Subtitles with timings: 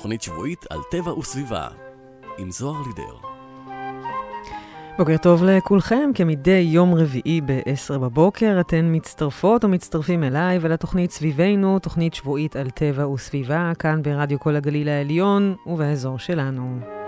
[0.00, 1.68] תוכנית שבועית על טבע וסביבה,
[2.38, 3.16] עם זוהר לידר.
[4.98, 11.78] בוקר טוב לכולכם, כמדי יום רביעי ב-10 בבוקר, אתן מצטרפות או מצטרפים אליי ולתוכנית סביבנו,
[11.78, 16.99] תוכנית שבועית על טבע וסביבה, כאן ברדיו כל הגליל העליון ובאזור שלנו.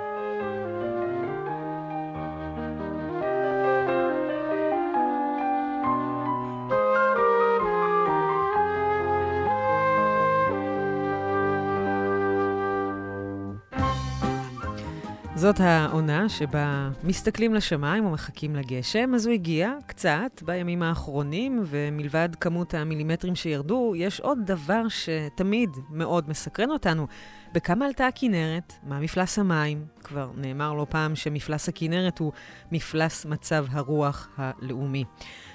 [15.52, 22.75] זאת העונה שבה מסתכלים לשמיים ומחכים לגשם, אז הוא הגיע קצת בימים האחרונים, ומלבד כמות
[22.75, 27.06] המילימטרים שירדו, יש עוד דבר שתמיד מאוד מסקרן אותנו.
[27.55, 28.72] בכמה עלתה הכינרת?
[28.83, 29.84] מה מפלס המים?
[30.05, 32.33] כבר נאמר לא פעם שמפלס הכינרת הוא
[32.72, 35.05] מפלס מצב הרוח הלאומי.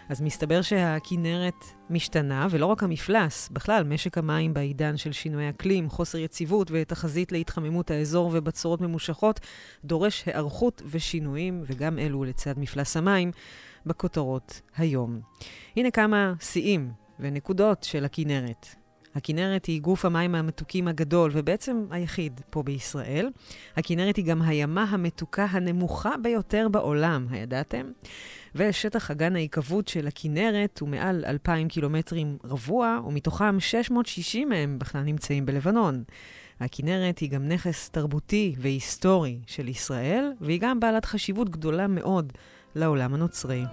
[0.10, 6.18] אז מסתבר שהכינרת משתנה, ולא רק המפלס, בכלל, משק המים בעידן של שינוי אקלים, חוסר
[6.18, 9.40] יציבות ותחזית להתחממות האזור ובצורות ממושכות,
[9.86, 13.32] דורש היערכות ושינויים, וגם אלו לצד מפלס המים,
[13.86, 15.20] בכותרות היום.
[15.76, 18.87] הנה כמה שיאים ונקודות של הכינרת.
[19.18, 23.30] הכינרת היא גוף המים המתוקים הגדול, ובעצם היחיד פה בישראל.
[23.76, 27.86] הכינרת היא גם הימה המתוקה הנמוכה ביותר בעולם, הידעתם?
[28.56, 35.46] ושטח אגן ההיקוות של הכינרת הוא מעל 2,000 קילומטרים רבוע, ומתוכם 660 מהם בכלל נמצאים
[35.46, 36.04] בלבנון.
[36.60, 42.34] הכינרת היא גם נכס תרבותי והיסטורי של ישראל, והיא גם בעלת חשיבות גדולה מאוד
[42.76, 43.64] לעולם הנוצרי.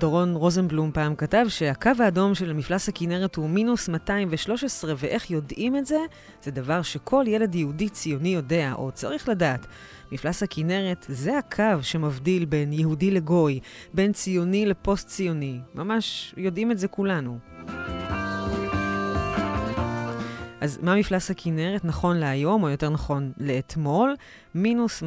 [0.00, 5.86] דורון רוזנבלום פעם כתב שהקו האדום של מפלס הכנרת הוא מינוס 213, ואיך יודעים את
[5.86, 5.98] זה?
[6.42, 9.66] זה דבר שכל ילד יהודי ציוני יודע, או צריך לדעת.
[10.12, 13.60] מפלס הכנרת זה הקו שמבדיל בין יהודי לגוי,
[13.94, 15.60] בין ציוני לפוסט-ציוני.
[15.74, 17.38] ממש יודעים את זה כולנו.
[20.60, 24.14] אז מה מפלס הכנרת נכון להיום, או יותר נכון לאתמול?
[24.54, 25.06] מינוס 210.5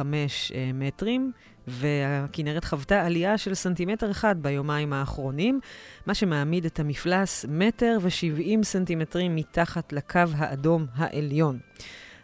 [0.00, 1.32] אה, מטרים,
[1.68, 5.60] והכנרת חוותה עלייה של סנטימטר אחד ביומיים האחרונים,
[6.06, 11.58] מה שמעמיד את המפלס מטר ושבעים סנטימטרים מתחת לקו האדום העליון.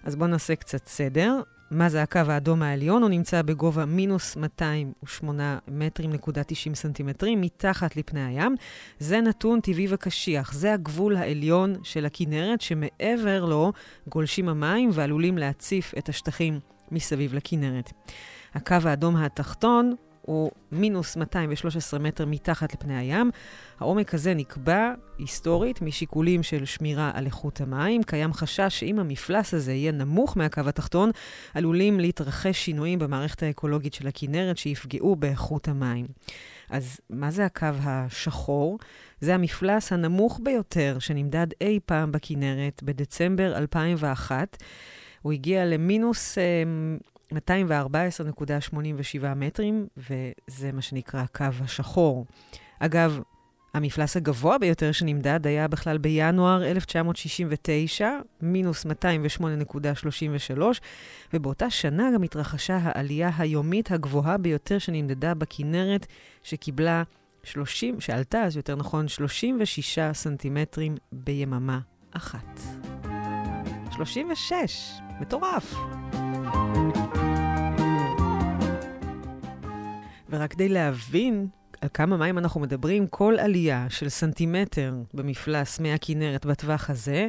[0.04, 1.40] אז בואו נעשה קצת סדר.
[1.70, 3.02] מה זה הקו האדום העליון?
[3.02, 8.56] הוא נמצא בגובה מינוס 208 מטרים נקודה 90 סנטימטרים מתחת לפני הים.
[8.98, 10.52] זה נתון טבעי וקשיח.
[10.52, 13.72] זה הגבול העליון של הכנרת, שמעבר לו
[14.08, 16.60] גולשים המים ועלולים להציף את השטחים
[16.90, 17.92] מסביב לכנרת.
[18.54, 23.30] הקו האדום התחתון הוא מינוס 213 מטר מתחת לפני הים.
[23.80, 28.02] העומק הזה נקבע היסטורית משיקולים של שמירה על איכות המים.
[28.02, 31.10] קיים חשש שאם המפלס הזה יהיה נמוך מהקו התחתון,
[31.54, 36.06] עלולים להתרחש שינויים במערכת האקולוגית של הכנרת שיפגעו באיכות המים.
[36.70, 38.78] אז מה זה הקו השחור?
[39.20, 44.56] זה המפלס הנמוך ביותר שנמדד אי פעם בכנרת בדצמבר 2001.
[45.22, 46.38] הוא הגיע למינוס
[47.36, 52.26] 214.87 מטרים, וזה מה שנקרא הקו השחור.
[52.80, 53.20] אגב,
[53.74, 58.10] המפלס הגבוה ביותר שנמדד היה בכלל בינואר 1969,
[58.40, 60.60] מינוס 208.33,
[61.34, 66.06] ובאותה שנה גם התרחשה העלייה היומית הגבוהה ביותר שנמדדה בכנרת,
[66.42, 67.02] שקיבלה
[67.42, 71.78] 30, שעלתה אז יותר נכון 36 סנטימטרים ביממה
[72.12, 72.60] אחת.
[73.90, 75.74] 36, מטורף.
[80.32, 81.46] ורק כדי להבין
[81.80, 87.28] על כמה מים אנחנו מדברים, כל עלייה של סנטימטר במפלס מי הכנרת בטווח הזה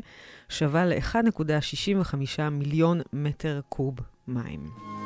[0.50, 3.95] שווה ל-1.65 מיליון מטר קוב
[4.28, 5.03] מים.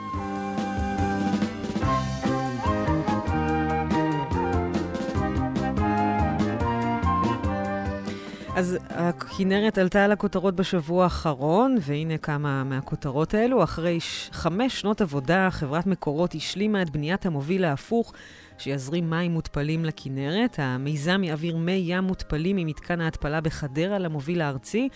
[8.57, 13.63] אז הכנרת עלתה על הכותרות בשבוע האחרון, והנה כמה מהכותרות האלו.
[13.63, 13.99] אחרי.
[14.31, 18.13] חמש שנות עבודה, חברת מקורות השלימה את בניית המוביל ההפוך
[18.57, 20.59] שיזרים מים מותפלים לכנרת.
[20.59, 24.89] המיזם יעביר מי ים מותפלים ממתקן ההתפלה בחדרה למוביל הארצי.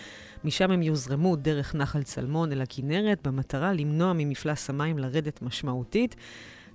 [0.43, 6.15] משם הם יוזרמו דרך נחל צלמון אל הכנרת, במטרה למנוע ממפלס המים לרדת משמעותית.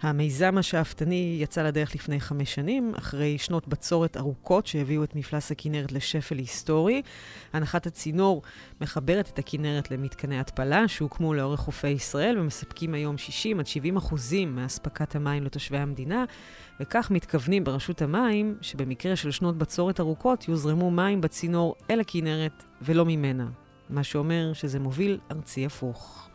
[0.02, 5.92] המיזם השאפתני יצא לדרך לפני חמש שנים, אחרי שנות בצורת ארוכות שהביאו את מפלס הכנרת
[5.92, 7.02] לשפל היסטורי.
[7.52, 8.42] הנחת הצינור
[8.80, 14.56] מחברת את הכנרת למתקני התפלה שהוקמו לאורך חופי ישראל ומספקים היום 60 עד 70 אחוזים
[14.56, 16.24] מאספקת המים לתושבי המדינה,
[16.80, 23.04] וכך מתכוונים ברשות המים שבמקרה של שנות בצורת ארוכות יוזרמו מים בצינור אל הכנרת ולא
[23.04, 23.46] ממנה,
[23.90, 26.28] מה שאומר שזה מוביל ארצי הפוך.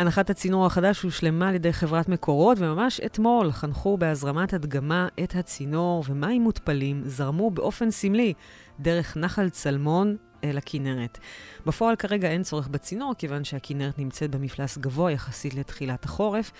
[0.00, 6.04] הנחת הצינור החדש הושלמה על ידי חברת מקורות, וממש אתמול חנכו בהזרמת הדגמה את הצינור,
[6.08, 8.34] ומים מותפלים זרמו באופן סמלי
[8.80, 11.18] דרך נחל צלמון אל הכנרת.
[11.66, 16.52] בפועל כרגע אין צורך בצינור, כיוון שהכנרת נמצאת במפלס גבוה יחסית לתחילת החורף.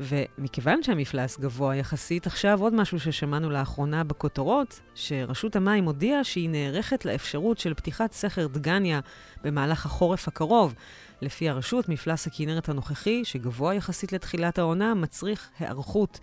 [0.00, 7.04] ומכיוון שהמפלס גבוה יחסית, עכשיו עוד משהו ששמענו לאחרונה בכותרות, שרשות המים הודיעה שהיא נערכת
[7.04, 9.00] לאפשרות של פתיחת סכר דגניה
[9.44, 10.74] במהלך החורף הקרוב.
[11.22, 16.20] לפי הרשות, מפלס הכנרת הנוכחי, שגבוה יחסית לתחילת העונה, מצריך היערכות.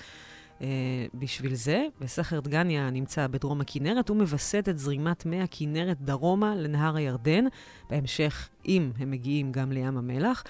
[0.60, 0.64] Uh,
[1.14, 6.96] בשביל זה, וסכר דגניה נמצא בדרום הכנרת, הוא מווסת את זרימת מי הכנרת דרומה לנהר
[6.96, 7.46] הירדן,
[7.90, 10.44] בהמשך, אם הם מגיעים גם לים המלח.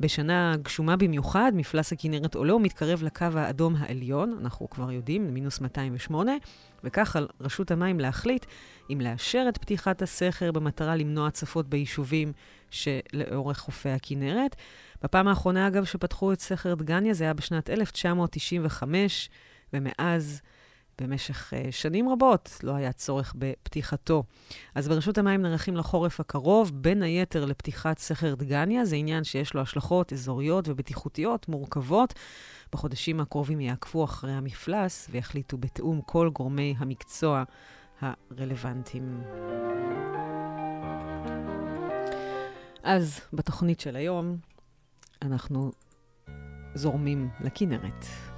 [0.00, 6.32] בשנה גשומה במיוחד, מפלס הכנרת עולה ומתקרב לקו האדום העליון, אנחנו כבר יודעים, מינוס 208,
[6.84, 8.46] וכך על רשות המים להחליט
[8.92, 12.32] אם לאשר את פתיחת הסכר במטרה למנוע הצפות ביישובים
[12.70, 14.56] שלאורך חופי הכנרת.
[15.02, 19.30] בפעם האחרונה, אגב, שפתחו את סכר דגניה, זה היה בשנת 1995,
[19.72, 20.40] ומאז,
[21.00, 24.22] במשך uh, שנים רבות, לא היה צורך בפתיחתו.
[24.74, 28.84] אז ברשות המים נערכים לחורף הקרוב, בין היתר לפתיחת סכר דגניה.
[28.84, 32.14] זה עניין שיש לו השלכות אזוריות ובטיחותיות מורכבות.
[32.72, 37.44] בחודשים הקרובים יעקבו אחרי המפלס ויחליטו בתיאום כל גורמי המקצוע
[38.00, 39.22] הרלוונטיים.
[42.82, 44.36] אז בתוכנית של היום
[45.22, 45.70] אנחנו
[46.74, 48.29] זורמים לכנרת.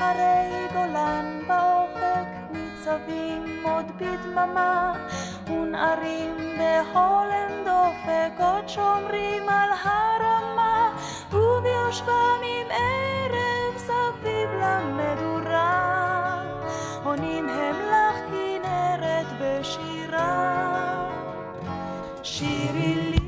[0.00, 1.29] הרי גולן
[2.90, 4.92] ניצבים עוד בדממה
[5.46, 10.90] ונערים בהולם דופק עוד שומרים על הרמה
[11.32, 16.42] וביושבם עם ערב סביב למדורה.
[17.04, 20.60] עונים הם לך כנרת בשירה
[22.22, 23.19] שירי לי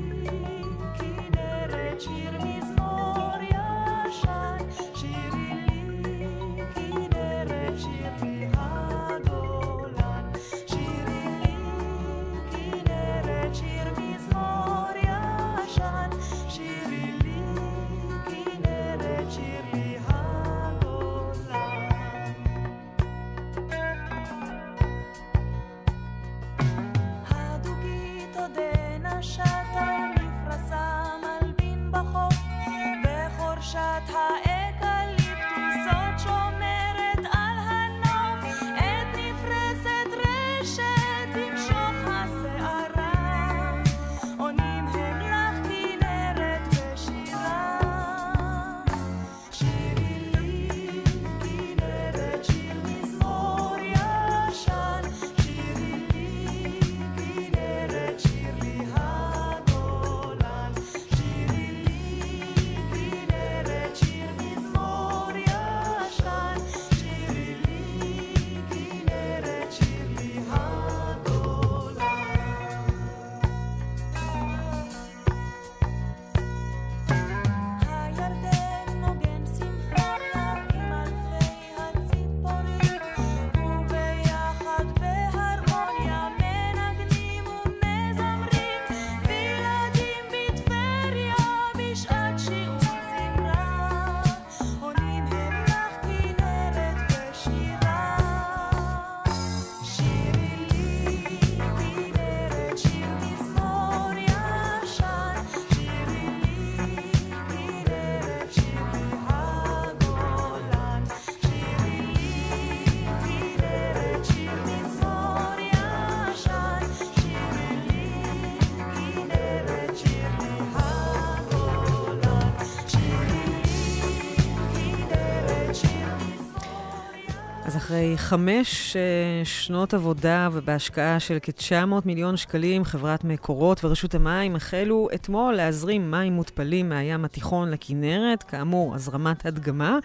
[128.03, 135.07] אחרי חמש uh, שנות עבודה ובהשקעה של כ-900 מיליון שקלים, חברת מקורות ורשות המים החלו
[135.15, 139.99] אתמול להזרים מים מותפלים מהים התיכון לכנרת, כאמור, הזרמת הדגמה.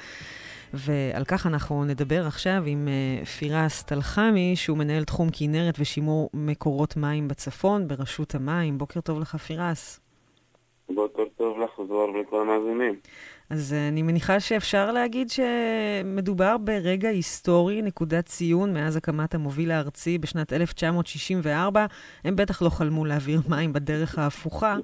[0.75, 6.97] ועל כך אנחנו נדבר עכשיו עם uh, פירס טלחמי, שהוא מנהל תחום כנרת ושימור מקורות
[6.97, 8.79] מים בצפון ברשות המים.
[8.79, 10.01] בוקר טוב לך, פירס.
[10.95, 12.95] בוקר טוב לך, זוהר ולכל המאזינים.
[13.51, 20.19] אז אה, אני מניחה שאפשר להגיד שמדובר ברגע היסטורי, נקודת ציון מאז הקמת המוביל הארצי
[20.19, 21.87] בשנת 1964.
[22.25, 24.77] הם בטח לא חלמו להעביר מים בדרך ההפוכה.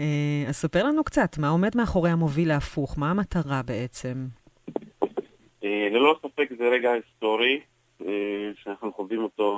[0.00, 2.98] אה, אז ספר לנו קצת, מה עומד מאחורי המוביל ההפוך?
[2.98, 4.26] מה המטרה בעצם?
[5.64, 7.60] אה, ללא ספק זה רגע היסטורי
[8.54, 9.56] שאנחנו חווים אותו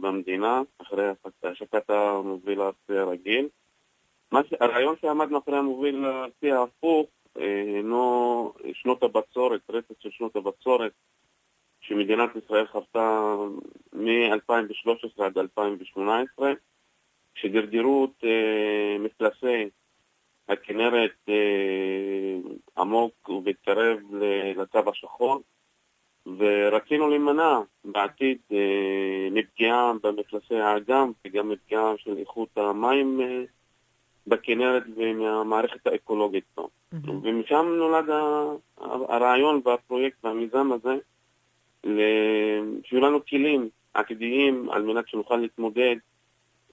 [0.00, 1.04] במדינה, אחרי
[1.42, 3.48] השקת המוביל הארצי הרגיל.
[4.60, 7.06] הרעיון שעמד מאחורי המוביל הארצי ההפוך
[7.36, 10.92] הינו שנות הבצורת, רצף של שנות הבצורת
[11.80, 13.36] שמדינת ישראל חוותה
[13.92, 16.52] מ-2013 עד 2018,
[17.34, 19.68] שדרדרו את אה, מפלסי
[20.48, 22.36] הכנרת אה,
[22.78, 23.98] עמוק והתקרב
[24.56, 25.40] לקו השחור,
[26.38, 33.20] ורצינו להימנע בעתיד אה, מפגיעה במפלסי האגם וגם מפגיעה של איכות המים
[34.26, 36.68] בכנרת ומהמערכת האקולוגית פה.
[36.94, 37.10] Mm-hmm.
[37.22, 38.04] ומשם נולד
[39.08, 40.96] הרעיון והפרויקט והמיזם הזה,
[42.84, 45.96] שיהיו לנו כלים עתידיים על מנת שנוכל להתמודד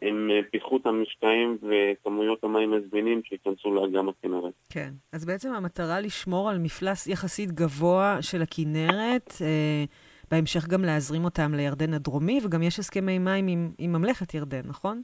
[0.02, 4.54] עם פיחות המשקעים וכמויות המים הזמינים שייכנסו לאגם הכנרת.
[4.70, 9.84] כן, אז בעצם המטרה לשמור על מפלס יחסית גבוה של הכנרת, אה,
[10.32, 15.02] בהמשך גם להזרים אותם לירדן הדרומי, וגם יש הסכמי מים עם, עם ממלכת ירדן, נכון?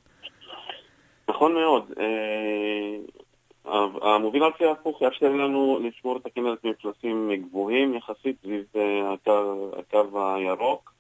[1.44, 1.92] נכון מאוד.
[2.00, 2.98] אה,
[4.02, 10.34] המוביל הארצי ההפוך יאפשר לנו לשמור את הכנרת במפלסים גבוהים יחסית סביב אה, הקו, הקו
[10.36, 10.94] הירוק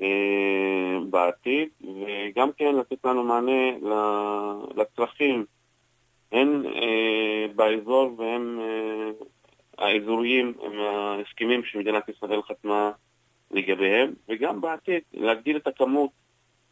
[0.00, 3.70] אה, בעתיד, וגם כן לתת לנו מענה
[4.76, 5.44] לצרכים,
[6.32, 6.62] הן
[7.56, 8.58] באזור והן
[9.78, 12.90] האזוריים, עם ההסכמים שמדינת ישראל חתמה
[13.50, 16.10] לגביהם, וגם בעתיד להגדיל את הכמות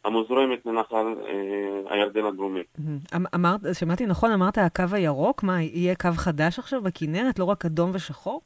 [0.05, 2.59] המוזרמת לנחל אה, הירדן הדרומי.
[2.79, 5.43] אמ, אמרת, שמעתי נכון, אמרת הקו הירוק?
[5.43, 8.41] מה, יהיה קו חדש עכשיו בכנרת, לא רק אדום ושחור?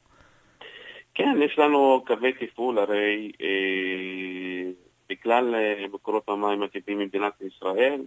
[1.14, 4.70] כן, יש לנו קווי תפעול, הרי אה,
[5.10, 8.00] בכלל אה, מקורות המים הטבעיים במדינת ישראל,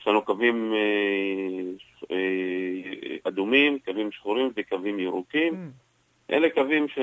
[0.00, 5.52] יש לנו קווים אה, אה, אדומים, קווים שחורים וקווים ירוקים.
[5.52, 6.34] Mm.
[6.34, 6.98] אלה קווים ש...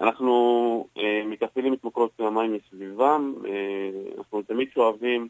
[0.00, 5.28] אנחנו אה, מתפעלים את מקורות המים מסביבם, אה, אנחנו תמיד שואבים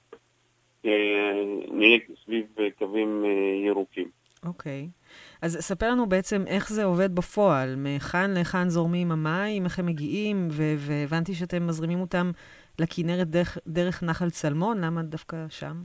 [0.84, 2.46] אה, נהיה סביב
[2.78, 4.08] קווים אה, ירוקים.
[4.46, 4.88] אוקיי.
[4.88, 5.00] Okay.
[5.42, 10.48] אז ספר לנו בעצם איך זה עובד בפועל, מהיכן להיכן זורמים המים, איך הם מגיעים,
[10.78, 12.30] והבנתי שאתם מזרימים אותם
[12.78, 15.82] לכנרת דרך, דרך נחל צלמון, למה דווקא שם?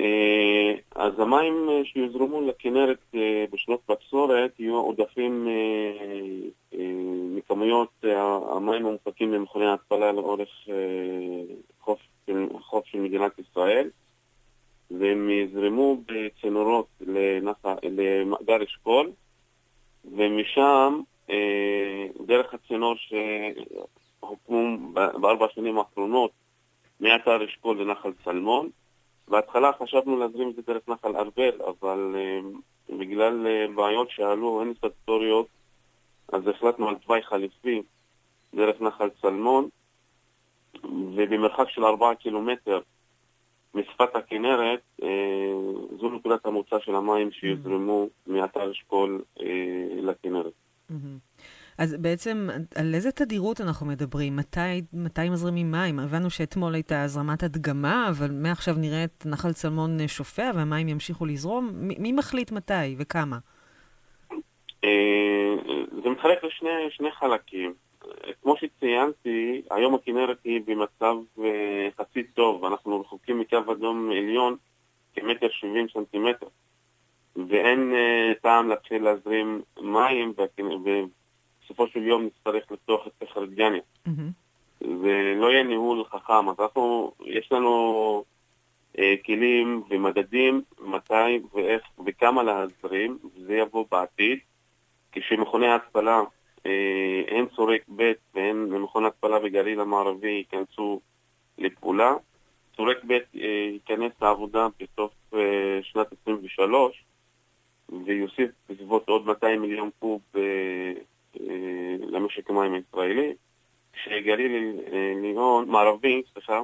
[0.00, 5.48] אה, אז המים אה, שיוזרמו לכנרת אה, בשנות בצורת יהיו עודפים
[7.34, 8.04] מכמויות
[8.50, 10.48] המים המופקים במכוני ההתפלה לאורך
[11.80, 12.00] חוף,
[12.60, 13.90] חוף של מדינת ישראל
[14.90, 16.86] והם יזרמו בצינורות
[17.90, 19.10] למאגר אשכול
[20.04, 21.00] ומשם
[22.26, 26.30] דרך הצינור שהוקמו בארבע השנים האחרונות
[27.00, 28.68] מאתר אשכול לנחל צלמון.
[29.28, 32.16] בהתחלה חשבנו להזרים את זה דרך נחל ארבל, אבל
[32.98, 35.46] בגלל בעיות שעלו, הן סטטוטוריות,
[36.32, 37.82] אז החלטנו על תוואי חליפי
[38.54, 39.68] דרך נחל צלמון,
[40.84, 42.80] ובמרחק של ארבעה קילומטר
[43.74, 45.04] משפת הכנרת, uh,
[46.00, 48.32] זו נקודת המוצא של המים שיוזרמו mm-hmm.
[48.32, 49.42] מאתר אשכול uh,
[50.02, 50.52] לכנרת.
[50.90, 50.94] Mm-hmm.
[51.78, 54.36] אז בעצם, על איזה תדירות אנחנו מדברים?
[54.36, 55.98] מתי, מתי מזרימים מים?
[55.98, 61.70] הבנו שאתמול הייתה הזרמת הדגמה, אבל מעכשיו נראה את נחל צלמון שופע והמים ימשיכו לזרום.
[61.74, 63.38] מי, מי מחליט מתי וכמה?
[64.84, 65.49] אה,
[66.02, 67.74] זה מתחלק לשני חלקים.
[68.42, 71.88] כמו שציינתי, היום הכנרת היא במצב אה,
[72.34, 74.56] טוב, אנחנו רחוקים מקו אדום עליון
[75.14, 76.46] כמטר שבעים סנטימטר,
[77.48, 80.32] ואין אה, טעם להתחיל להזרים מים,
[81.64, 83.80] בסופו של יום נצטרך לפתוח את סכר דגניה.
[84.06, 84.10] Mm-hmm.
[84.80, 86.48] ולא יהיה ניהול חכם.
[86.48, 88.24] אז אנחנו, יש לנו
[88.98, 94.38] אה, כלים ומדדים מתי ואיך וכמה להזרים, וזה יבוא בעתיד.
[95.12, 96.20] כשמכוני ההתפלה,
[96.66, 101.00] אה, הן צורק ב' והן מכון התפלה בגליל המערבי ייכנסו
[101.58, 102.14] לפעולה.
[102.76, 107.04] צורק ב' אה, ייכנס לעבודה בסוף אה, שנת 23
[108.04, 110.40] ויוסיף בסביבות עוד 200 מיליון קוב אה,
[111.40, 113.32] אה, למשק המים הישראלי,
[114.04, 116.60] שגליל עליון, אה, מערבי, סליחה,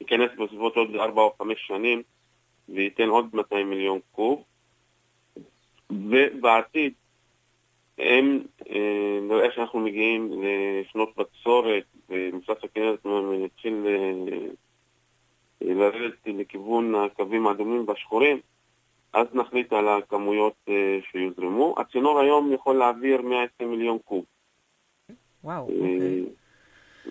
[0.00, 2.02] ייכנס בסביבות עוד 4 או 5 שנים
[2.68, 4.44] וייתן עוד 200 מיליון קוב,
[5.90, 6.92] ובעתיד
[7.98, 13.04] הם, אה, נראה שאנחנו מגיעים לשנות בצורת ומפלס הכנרת
[13.44, 13.86] מתחיל
[15.60, 18.40] לרדת לכיוון הקווים האדומים והשחורים,
[19.12, 21.74] אז נחליט על הכמויות אה, שיוזרמו.
[21.78, 24.24] הצינור היום יכול להעביר 120 מיליון קוב.
[25.44, 26.24] וואו, אה, אוקיי.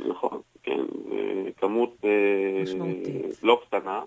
[0.09, 0.79] נכון, כן,
[1.11, 2.63] אה, כמות אה.
[3.43, 4.01] לא קטנה.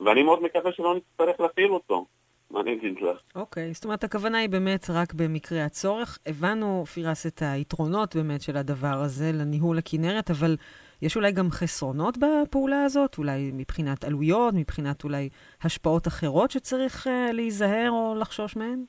[0.00, 2.06] ואני מאוד מקווה שלא נצטרך להפעיל אותו.
[2.50, 3.18] מה אני אגיד לך?
[3.34, 6.18] אוקיי, זאת אומרת, הכוונה היא באמת רק במקרה הצורך.
[6.26, 10.56] הבנו, פירס, את היתרונות באמת של הדבר הזה לניהול הכנרת, אבל
[11.02, 13.18] יש אולי גם חסרונות בפעולה הזאת?
[13.18, 15.28] אולי מבחינת עלויות, מבחינת אולי
[15.62, 18.84] השפעות אחרות שצריך uh, להיזהר או לחשוש מהן?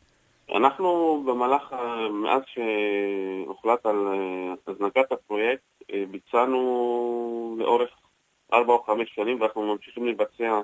[0.56, 0.88] אנחנו
[1.28, 5.62] במהלך, ה- מאז שהוחלט על אה, הזנקת הפרויקט,
[5.94, 6.60] אה, ביצענו
[7.60, 7.90] לאורך
[8.54, 10.62] ארבע או חמש שנים, ואנחנו ממשיכים לבצע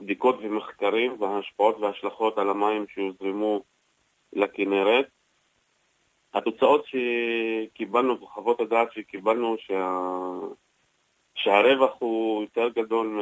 [0.00, 3.62] בדיקות ומחקרים וההשפעות וההשלכות על המים שיוזרמו
[4.32, 5.08] לכנרת.
[6.34, 9.98] התוצאות שקיבלנו, וחוות הדעת שקיבלנו, שה...
[11.34, 13.20] שהרווח הוא יותר גדול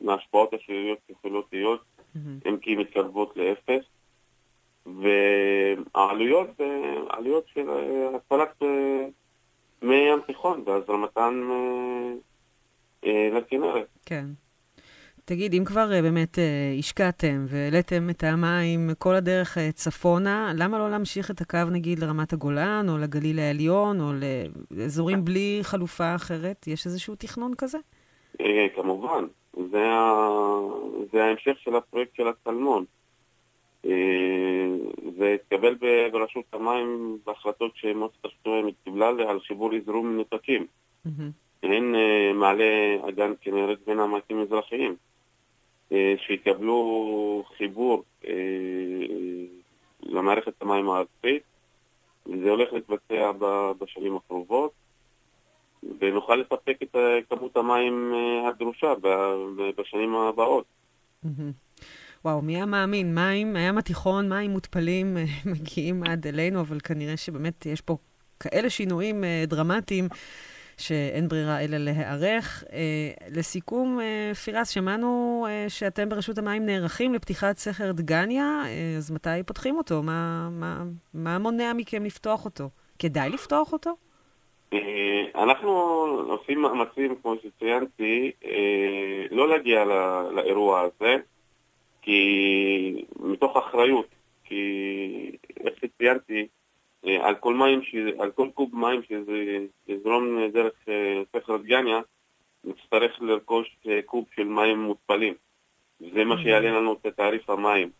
[0.00, 2.38] מההשפעות השליליות שיכולות להיות, מהמם.
[2.44, 3.84] הן כי מתקרבות לאפס.
[4.86, 7.70] והעלויות, אה, עלויות של
[8.14, 9.06] התפלת אה,
[9.82, 12.12] מי ים תיכון והזרמתן אה,
[13.04, 13.86] אה, לכנרת.
[14.06, 14.24] כן.
[15.24, 20.78] תגיד, אם כבר אה, באמת אה, השקעתם והעליתם את המים כל הדרך אה, צפונה, למה
[20.78, 24.12] לא להמשיך את הקו נגיד לרמת הגולן או לגליל העליון או
[24.70, 26.66] לאזורים בלי חלופה אחרת?
[26.66, 27.78] יש איזשהו תכנון כזה?
[28.74, 29.24] כמובן,
[29.70, 30.28] זה, ה...
[31.12, 32.84] זה ההמשך של הפרויקט של הצלמון.
[35.18, 35.74] זה התקבל
[36.12, 40.66] ברשות המים בהחלטות שמועצת המים קיבלה על חיבור יזרום מנותקים.
[41.62, 41.94] הן
[42.34, 44.96] מעלה אגן כנרת בין המעטים המזרחיים,
[46.26, 48.32] שיקבלו חיבור אה,
[50.02, 51.42] למערכת המים הארצית,
[52.26, 53.32] וזה הולך להתבצע
[53.78, 54.72] בשנים הקרובות,
[56.00, 58.92] ונוכל לספק את אה, כמות המים אה, הדרושה
[59.76, 60.64] בשנים הבאות.
[62.24, 63.14] וואו, מי היה מאמין?
[63.14, 65.24] מים, הים התיכון, מים מותפלים אה,
[65.60, 67.96] מגיעים עד אלינו, אבל כנראה שבאמת יש פה
[68.40, 70.08] כאלה שינויים אה, דרמטיים
[70.78, 72.64] שאין ברירה אלא להיערך.
[72.72, 79.10] אה, לסיכום, אה, פירס, שמענו אה, שאתם ברשות המים נערכים לפתיחת סכר דגניה, אה, אז
[79.10, 80.02] מתי פותחים אותו?
[80.02, 80.82] מה, מה,
[81.14, 82.68] מה מונע מכם לפתוח אותו?
[82.98, 83.96] כדאי לפתוח אותו?
[84.72, 85.70] אה, אנחנו
[86.28, 89.84] עושים מאמצים, כמו שציינתי, אה, לא להגיע
[90.34, 91.16] לאירוע הזה,
[92.02, 94.06] כי מתוך אחריות,
[94.44, 95.30] כי
[95.64, 96.46] איך שציינתי,
[97.04, 97.94] על כל מים, ש...
[98.18, 102.00] על כל קוב מים שזה יזרום דרך אה, סכר דגניה,
[102.64, 105.34] נצטרך לרכוש אה, קוב של מים מותפלים.
[106.14, 107.90] זה מה שיעלה לנו את תעריף המים.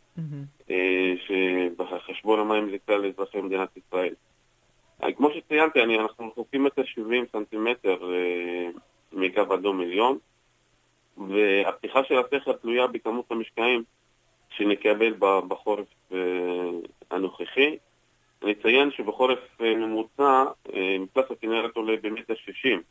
[0.71, 4.15] אה, שבחשבון המים לכלל אזרחי מדינת ישראל.
[5.03, 8.69] אה, כמו שציינתי, אני, אנחנו רחוקים מטר שבעים סנטימטר אה,
[9.13, 10.19] מקו אדום עליון,
[11.17, 13.83] והפתיחה של הסכר תלויה בכמות המשקעים
[14.51, 16.19] שנקבל בחורף אה,
[17.11, 17.77] הנוכחי.
[18.43, 22.83] אני אציין שבחורף אה, ממוצע אה, מפלס הכנרת עולה במטר שישים.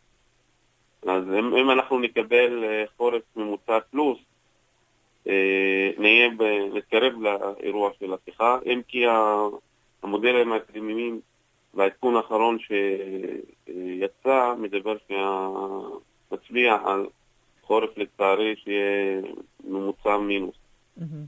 [1.08, 4.18] אז אם, אם אנחנו נקבל אה, חורף ממוצע פלוס,
[5.98, 6.30] נהיה,
[6.74, 9.04] נתקרב לאירוע של הפתיחה, אם כי
[10.04, 11.20] המודלים האקדמיים
[11.74, 15.48] והעדכון האחרון שיצא מדבר שה...
[16.32, 17.08] מצביע על
[17.62, 19.22] חורף לצערי שיהיה
[19.64, 20.56] ממוצע מינוס.
[20.98, 21.26] מהמם.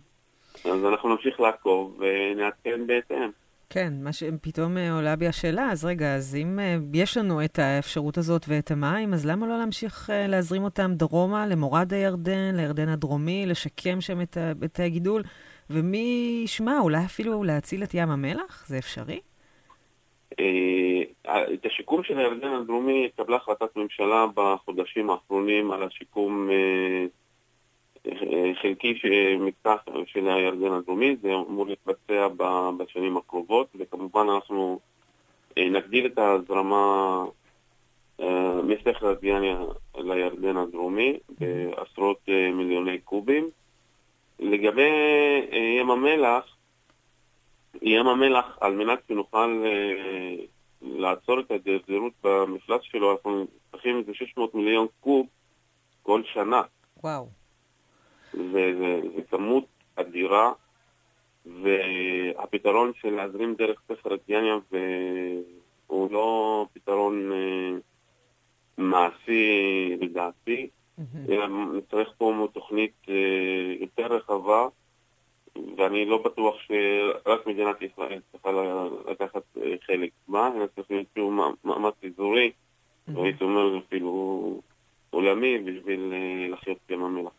[0.66, 3.30] אז אנחנו נמשיך לעקוב ונעדכן בהתאם.
[3.74, 7.60] כן, מה שפתאום אה, עולה בי השאלה, אז רגע, אז אם אה, יש לנו את
[7.60, 12.90] האפשרות הזאת ואת המים, אז למה לא להמשיך אה, להזרים אותם דרומה, למורד הירדן, לירדן
[12.90, 15.24] הדרומי, לשקם שם את, את הגידול?
[15.70, 18.66] ומי ישמע, אולי אפילו להציל את ים המלח?
[18.68, 19.20] זה אפשרי?
[21.54, 26.50] את השיקום של הירדן הדרומי התקבלה החלטת ממשלה בחודשים האחרונים על השיקום
[28.62, 29.00] חלקי
[29.40, 32.28] מקטע של הירדן הדרומי, זה אמור להתבצע
[32.78, 34.80] בשנים הקרובות, וכמובן אנחנו
[35.58, 37.26] אה, נגדיל את ההזרמה
[38.20, 39.60] אה, מסכר דיאניה
[39.98, 43.50] לירדן הדרומי בעשרות אה, מיליוני קובים.
[44.40, 44.92] לגבי
[45.52, 46.58] אה, ים המלח,
[47.82, 50.36] ים המלח, על מנת שנוכל אה,
[50.82, 55.28] לעצור את ההידרדרות במפלס שלו, אנחנו צריכים איזה 600 מיליון קוב
[56.04, 56.62] כל שנה.
[57.04, 57.43] וואו.
[58.34, 59.66] זה, זה, זה כמות
[59.96, 60.52] אדירה,
[61.46, 64.56] והפתרון של להזרים דרך ספר דיאניה
[65.88, 67.72] הוא לא פתרון אה,
[68.78, 69.52] מעשי
[70.02, 70.70] לדעתי.
[71.30, 73.14] אלא נצטרך פה תוכנית אה,
[73.80, 74.68] יותר רחבה,
[75.78, 78.50] ואני לא בטוח שרק מדינת ישראל צריכה
[79.12, 82.52] לקחת אה, חלק בה, אלא צריך להיות איזשהו מא- מאמץ אזורי,
[83.08, 84.62] והייתי אומר אפילו
[85.10, 87.32] עולמי, בשביל אה, לחיות בים המלח.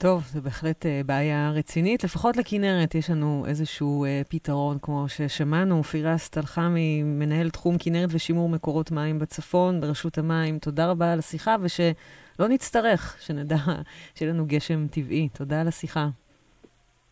[0.00, 2.04] טוב, זו בהחלט uh, בעיה רצינית.
[2.04, 5.82] לפחות לכנרת יש לנו איזשהו uh, פתרון, כמו ששמענו.
[5.82, 10.58] פירס תלחמי, מנהל תחום כנרת ושימור מקורות מים בצפון, ברשות המים.
[10.58, 13.56] תודה רבה על השיחה, ושלא נצטרך, שנדע
[14.14, 15.28] שיהיה לנו גשם טבעי.
[15.28, 16.08] תודה על השיחה.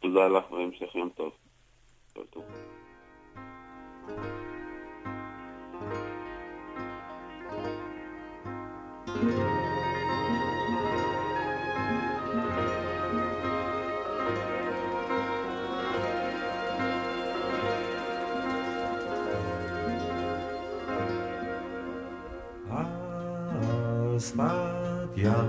[0.01, 1.31] תודה לך והמשך יום טוב.
[2.15, 2.45] כל טוב.
[9.15, 9.54] שפת ים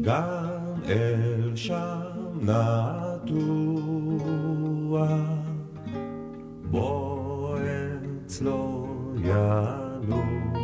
[0.00, 1.98] גם אל שם
[2.42, 3.48] נטוע,
[6.70, 7.56] בו
[8.26, 8.88] אצלו
[9.24, 10.57] ינוע.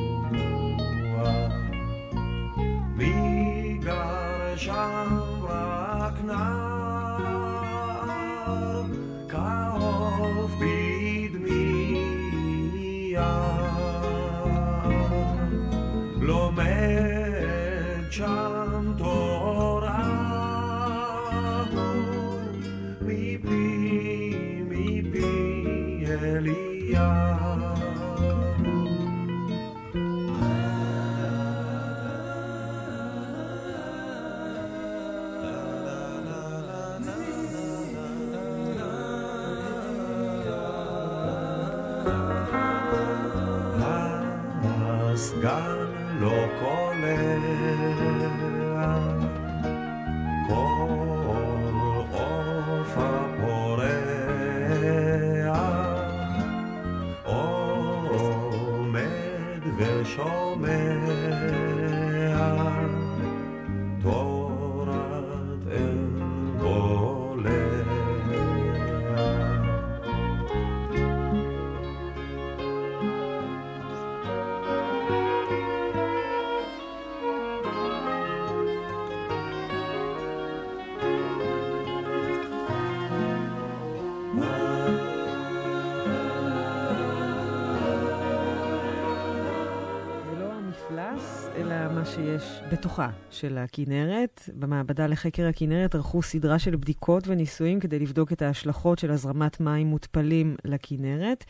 [92.94, 94.40] בתוכה של הכנרת.
[94.58, 99.86] במעבדה לחקר הכנרת ערכו סדרה של בדיקות וניסויים כדי לבדוק את ההשלכות של הזרמת מים
[99.86, 101.44] מותפלים לכנרת,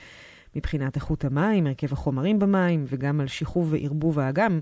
[0.56, 4.60] מבחינת איכות המים, הרכב החומרים במים, וגם על שחרוב וערבוב האגם.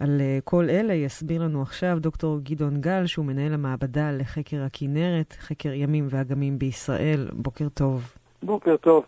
[0.00, 5.36] על uh, כל אלה יסביר לנו עכשיו דוקטור גדעון גל, שהוא מנהל המעבדה לחקר הכנרת,
[5.40, 7.28] חקר ימים ואגמים בישראל.
[7.32, 8.12] בוקר טוב.
[8.42, 9.04] בוקר טוב.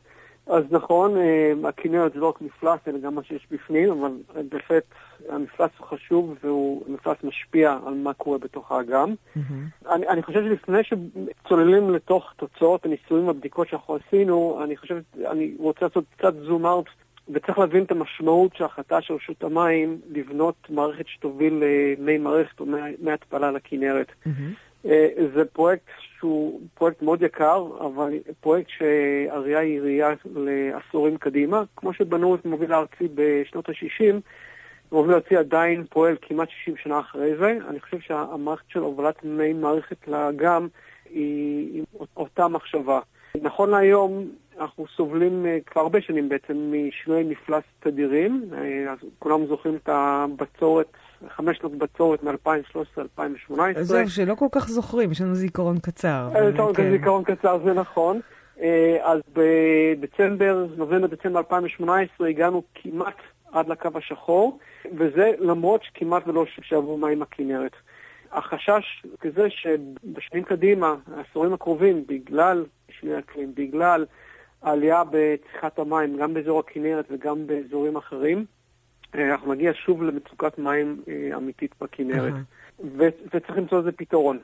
[0.46, 4.42] אז נכון, אה, הכנרת זה לא רק מפלס, אלא גם מה שיש בפנים, אבל אה,
[4.48, 4.84] בהחלט
[5.28, 9.14] המפלס הוא חשוב והוא מפלס משפיע על מה קורה בתוך האגם.
[9.90, 14.98] אני, אני חושב שלפני שצוללים לתוך תוצאות הניסויים והבדיקות שאנחנו עשינו, אני חושב,
[15.30, 16.86] אני רוצה לעשות קצת זום אאוט,
[17.28, 21.62] וצריך להבין את המשמעות של ההחלטה של רשות המים לבנות מערכת שתוביל
[21.98, 22.66] למי מערכת או
[23.00, 24.12] מי, התפלה לכנרת.
[24.26, 24.32] אה,
[25.34, 25.86] זה פרויקט
[26.18, 31.62] שהוא פרויקט מאוד יקר, אבל פרויקט שהראייה היא ראייה לעשורים קדימה.
[31.76, 34.14] כמו שבנו את מוביל הארצי בשנות ה-60,
[34.92, 37.58] מוביל הארצי עדיין פועל כמעט 60 שנה אחרי זה.
[37.68, 40.68] אני חושב שהמערכת של הובלת מי מערכת לאגם
[41.10, 41.82] היא, היא
[42.16, 43.00] אותה מחשבה.
[43.42, 44.30] נכון להיום
[44.62, 48.50] אנחנו סובלים אה, כבר הרבה שנים בעצם משינוי מפלס תדירים.
[48.52, 50.86] אה, אז כולם זוכרים את הבצורת,
[51.28, 53.60] חמש שנות בצורת מ-2013-2018.
[53.76, 56.28] עזוב, שלא כל כך זוכרים, יש לנו זיכרון קצר.
[56.34, 56.90] אה, כן.
[56.90, 58.20] זיכרון קצר, זה נכון.
[59.02, 63.16] אז בדצמבר, נובמבר-דצמבר 2018 הגענו כמעט
[63.52, 64.58] עד לקו השחור,
[64.98, 67.72] וזה למרות שכמעט ולא שאבו מים הכנרת.
[68.32, 72.64] החשש כזה שבשנים קדימה, העשורים הקרובים, בגלל
[73.00, 74.06] שינוי אקלים, בגלל
[74.62, 78.44] העלייה בצריכת המים, גם באזור הכנרת וגם באזורים אחרים,
[79.14, 82.32] אה, אנחנו נגיע שוב למצוקת מים אה, אמיתית בכנרת.
[82.98, 84.38] ו- וצריך למצוא לזה פתרון.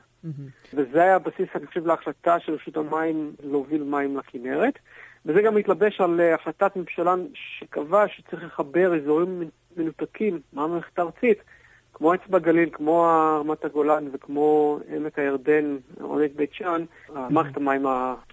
[0.73, 4.79] וזה היה הבסיס, אני חושב, להחלטה של רשות המים להוביל מים לכנרת.
[5.25, 11.37] וזה גם מתלבש על אה, החלטת ממשלה שקבעה שצריך לחבר אזורים מנותקים מהמערכת הארצית,
[11.93, 13.07] כמו אצבע גליל, כמו
[13.39, 16.85] רמת הגולן וכמו עמק הירדן, עונק בית שאן,
[17.29, 17.85] מערכת המים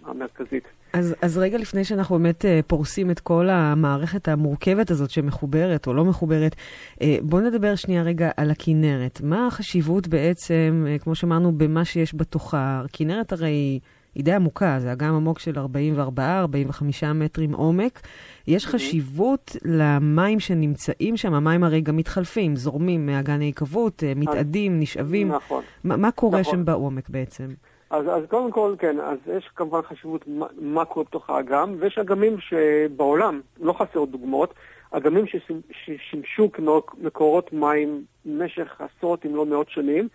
[0.05, 0.65] המרכזית.
[0.97, 5.95] אז, אז רגע לפני שאנחנו באמת uh, פורסים את כל המערכת המורכבת הזאת שמחוברת או
[5.95, 6.57] לא מחוברת,
[6.95, 9.21] uh, בואו נדבר שנייה רגע על הכנרת.
[9.25, 12.83] מה החשיבות בעצם, uh, כמו שאמרנו, במה שיש בתוכה?
[12.85, 13.81] הכנרת הרי
[14.15, 18.01] היא די עמוקה, זה אגם עמוק של 44-45 מטרים עומק.
[18.47, 25.33] יש חשיבות למים שנמצאים שם, המים הרי גם מתחלפים, זורמים מאגן ההיקוות, אה, מתאדים, נשאבים.
[25.33, 25.63] נכון.
[25.85, 26.53] מה, מה קורה נכון.
[26.53, 27.47] שם בעומק בעצם?
[27.91, 30.25] אז, אז קודם כל, כן, אז יש כמובן חשיבות
[30.59, 34.55] מה, קורה בתוך האגם, ויש אגמים שבעולם, לא חסרות דוגמאות,
[34.91, 40.09] אגמים ששימ- ששימשו כמקורות מים במשך עשרות אם לא מאות שנים,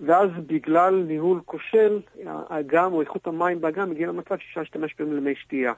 [0.00, 5.34] ואז בגלל ניהול כושל, האגם או איכות המים באגם הגיע למצב שאפשר להשתמש בהם למי
[5.34, 5.72] שתייה.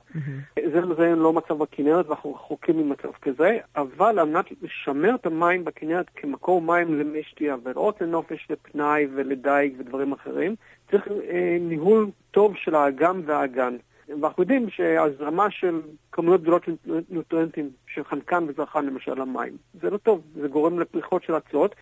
[0.56, 5.64] זה זה לא מצב בכנרת ואנחנו רחוקים ממצב כזה, אבל על מנת לשמר את המים
[5.64, 10.54] בכנרת כמקור מים למי שתייה, ולא רק לנופש ופנאי ולדייג ודברים אחרים,
[10.90, 13.76] צריך אה, ניהול טוב של האגם והאגן.
[14.08, 15.80] ואנחנו יודעים שהזרמה של
[16.12, 16.72] כמויות גדולות של
[17.10, 21.74] נוטרנטים, של חנקן וזרחן למשל למים, זה לא טוב, זה גורם לפריחות של אצות.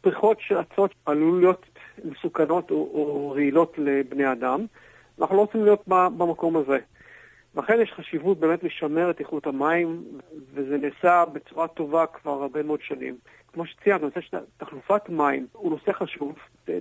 [0.00, 1.66] פריחות של אצות עלול להיות
[2.04, 4.66] מסוכנות או, או רעילות לבני אדם.
[5.20, 6.78] אנחנו לא רוצים להיות במקום הזה.
[7.56, 10.02] לכן יש חשיבות באמת לשמר את איכות המים,
[10.54, 13.16] וזה נעשה בצורה טובה כבר הרבה מאוד שנים.
[13.52, 16.34] כמו שציינת, הנושא של תחלופת מים הוא נושא חשוב.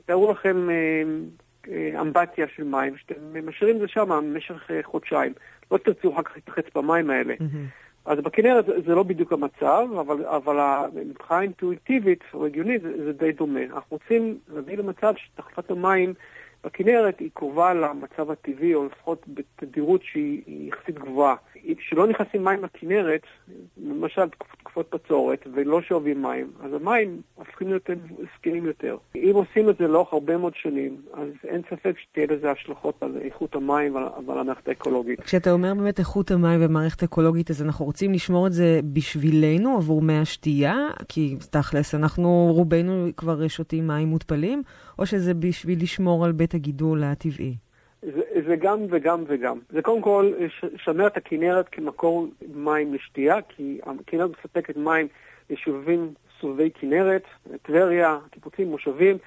[0.05, 1.03] תארו לכם אה,
[1.71, 5.33] אה, אמבטיה של מים, שאתם משאירים את זה שם במשך אה, חודשיים.
[5.71, 7.33] לא תרצו אחר כך להתרחץ במים האלה.
[8.05, 10.57] אז בכנרת זה- לא בדיוק המצב, אבל, אבל
[11.05, 13.63] מבחינה אינטואיטיבית או הגיונית זה, זה די דומה.
[13.63, 16.13] אנחנו רוצים להביא למצב שתחלפת המים
[16.65, 21.35] בכנרת היא קרובה למצב הטבעי, או לפחות בתדירות שהיא היא יחסית גבוהה.
[21.77, 23.21] כשלא נכנסים מים לכנרת,
[23.77, 27.89] למשל תקופ- תקופות בצורת, ולא שואבים מים, אז המים הופכים להיות
[28.37, 28.97] זקנים יותר.
[29.15, 33.17] אם עושים את זה לאורך הרבה מאוד שנים, אז אין ספק שתהיה לזה השלכות על
[33.21, 35.21] איכות המים ועל המערכת האקולוגית.
[35.21, 40.01] כשאתה אומר באמת איכות המים ומערכת אקולוגית, אז אנחנו רוצים לשמור את זה בשבילנו, עבור
[40.01, 40.87] מי השתייה?
[41.07, 44.63] כי תכלס, אנחנו רובנו כבר שותים מים מותפלים,
[44.99, 47.55] או שזה בשביל לשמור על בית הגידול הטבעי?
[48.01, 49.59] זה, זה גם וגם וגם.
[49.69, 50.31] זה קודם כל
[50.73, 55.07] לשמר את הכנרת כמקור מים לשתייה, כי הכנרת מספקת מים
[55.49, 57.23] ליישובים סובבי כנרת,
[57.61, 59.17] טבריה, קיבוצים, מושבים,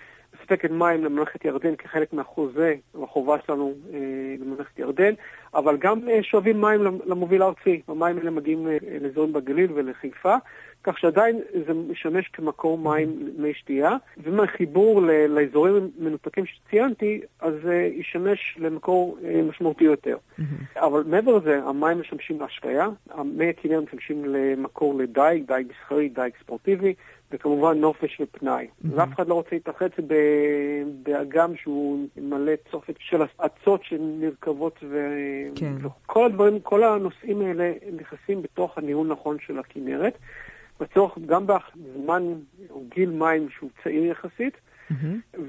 [0.43, 3.99] מספקת מים לממלכת ירדן כחלק מהחוזה, החובה שלנו אה,
[4.41, 5.13] לממלכת ירדן,
[5.55, 7.83] אבל גם אה, שואבים מים למ- למוביל הארצי.
[7.89, 10.35] המים האלה מגיעים אה, לאזורים בגליל ולחיפה,
[10.83, 17.91] כך שעדיין זה משמש כמקור מים למי שתייה, ומהחיבור ל- לאזורים מנותקים שציינתי, אז זה
[17.95, 20.17] ישמש למקור אה, משמעותי יותר.
[20.77, 22.89] אבל מעבר לזה, המים משמשים להשקיה,
[23.25, 26.95] מי הכנרת משמשים למקור לדייג, דייג מסחרי, דייג ספורטיבי,
[27.33, 28.67] וכמובן נופש ופנאי.
[28.85, 29.91] ואף אחד לא רוצה להתרחץ
[31.03, 35.13] באגם שהוא מלא צופת של אצות שנרכבות ו...
[35.55, 35.73] כן.
[35.83, 40.19] וכל הדברים, כל הנושאים האלה נכנסים בתוך הניהול נכון של הכנרת.
[40.81, 42.23] בצורך גם בזמן
[42.71, 44.55] או גיל מים שהוא צעיר יחסית,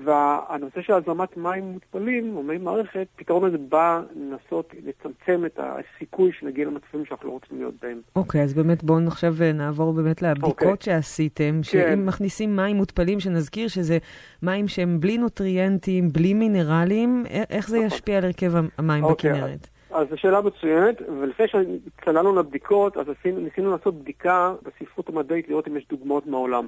[0.03, 6.31] והנושא של הזרמת מים מותפלים, או מי מערכת, פתרון הזה בא לנסות לצמצם את הסיכוי
[6.39, 8.01] שנגיע למצבים שאנחנו לא רוצים להיות בהם.
[8.15, 10.77] אוקיי, אז באמת בואו עכשיו אה, נעבור באמת לבדיקות אוקיי.
[10.79, 12.05] שעשיתם, שאם כן.
[12.05, 13.97] מכניסים מים מותפלים, שנזכיר שזה
[14.43, 17.87] מים שהם בלי נוטריאנטים, בלי מינרלים, איך זה נכון.
[17.87, 19.67] ישפיע על הרכב המים אוקיי, בכנרת?
[19.91, 25.67] אז זו שאלה מצוינת, ולפני שהתקללנו לבדיקות, אז עשינו, ניסינו לעשות בדיקה בספרות המדעית לראות
[25.67, 26.67] אם יש דוגמאות מהעולם.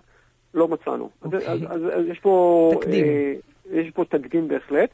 [0.53, 1.09] לא מצאנו.
[1.21, 1.47] אז, אוקיי.
[1.47, 2.71] אז, אז, אז יש פה...
[2.81, 3.05] תקדים.
[3.05, 3.33] אה,
[3.71, 4.89] יש פה תקדים בהחלט,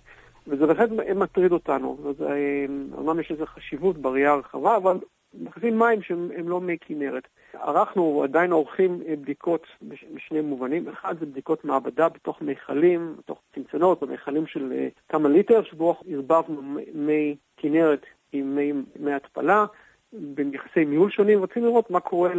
[0.47, 1.97] וזה בהחלט מטריד אותנו.
[2.09, 2.65] אז אה,
[2.99, 4.97] אמנם יש לזה חשיבות בראייה הרחבה, אבל
[5.33, 7.27] מכניסים מים שהם הם לא מי כנרת.
[7.53, 10.87] ערכנו, עדיין עורכים אה, בדיקות בש- בשני מובנים.
[10.89, 16.61] אחד זה בדיקות מעבדה בתוך מכלים, בתוך צנצנות, במכלים של אה, כמה ליטר, שבו ערבבנו
[16.93, 18.55] מי כנרת עם
[18.99, 19.65] מי, התפלה.
[20.13, 22.29] בין יחסי ניהול שונים, רצינו לראות מה קורה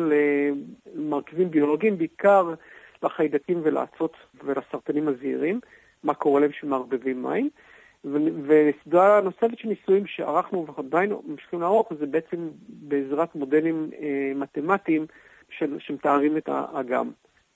[0.95, 2.55] למרכיבים ביולוגיים, בעיקר
[3.03, 5.61] לחיידקים ולאצות ולסרטנים הזעירים,
[6.05, 7.51] מה קורה להם שמערבבים מים.
[8.47, 15.07] וסדרה נוספת של ניסויים שערכנו ועדיין ממשיכים לערוך זה בעצם בעזרת מודלים אה, מתמטיים
[15.51, 17.11] של, שמתארים את האגם.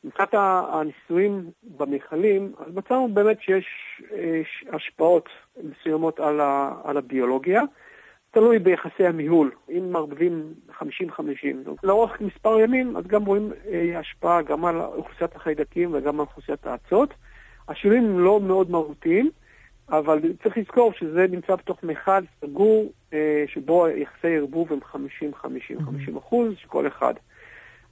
[0.05, 3.67] מבחינת הניסויים במכלים, מצאנו באמת שיש
[4.13, 4.43] אה,
[4.73, 5.29] השפעות
[5.63, 7.63] מסוימות על, ה- על הביולוגיה.
[8.33, 10.83] תלוי ביחסי הניהול, אם מערבבים 50-50.
[11.83, 16.67] לאורך מספר ימים, אז גם רואים אה, השפעה גם על אוכלוסיית החיידקים וגם על אוכלוסיית
[16.67, 17.15] האצות.
[17.69, 19.31] השינויים לא מאוד מהותיים,
[19.89, 26.55] אבל צריך לזכור שזה נמצא בתוך מכל סגור, אה, שבו יחסי ערבוב הם 50-50-50 אחוז,
[26.67, 27.15] כל אחד.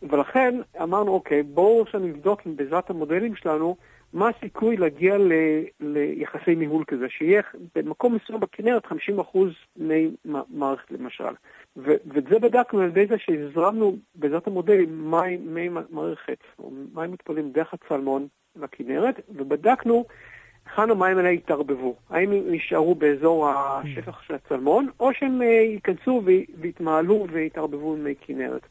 [0.02, 3.76] ולכן אמרנו, אוקיי, בואו עכשיו נבדוק בעזרת המודלים שלנו,
[4.12, 5.32] מה הסיכוי להגיע ל,
[5.80, 7.42] ליחסי ניהול כזה, שיהיה
[7.74, 9.38] במקום מסוים בכנרת 50%
[9.76, 10.10] מי
[10.48, 11.34] מערכת למשל.
[11.76, 17.10] ו, ואת זה בדקנו על ידי זה שהזרמנו בעזרת המודלים מים, מי מערכת, או מים
[17.10, 20.04] מותפלים דרך הצלמון לכנרת, ובדקנו
[20.66, 21.96] היכן המים האלה יתערבבו.
[22.10, 26.22] האם הם יישארו באזור השפך של הצלמון, או שהם ייכנסו
[26.60, 28.62] ויתמעלו ויתערבבו עם מי כנרת.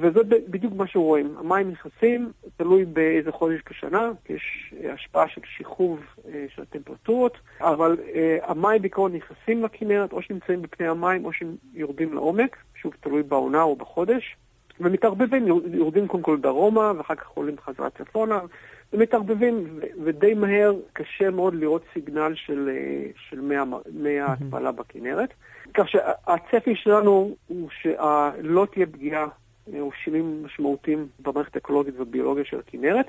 [0.00, 1.34] וזה בדיוק מה שרואים.
[1.38, 6.00] המים נכנסים, תלוי באיזה חודש בשנה, יש השפעה של שחרוב
[6.54, 7.96] של הטמפרטורות, אבל
[8.42, 13.62] המים בעיקרון נכנסים לכנרת, או שנמצאים בפני המים, או שהם יורדים לעומק, שוב, תלוי בעונה
[13.62, 14.36] או בחודש.
[14.80, 18.40] ומתערבבים, יורדים קודם כל דרומה, ואחר כך עולים חזרה צפונה,
[18.92, 22.70] ומתערבבים, ודי מהר קשה מאוד לראות סיגנל של,
[23.28, 23.40] של
[23.92, 25.28] מי ההתפלה בכנרת.
[25.74, 29.26] כך שהצפי שלנו הוא שלא תהיה פגיעה
[29.80, 33.06] או שינויים משמעותיים במערכת האקולוגית והביולוגיה של הכנרת,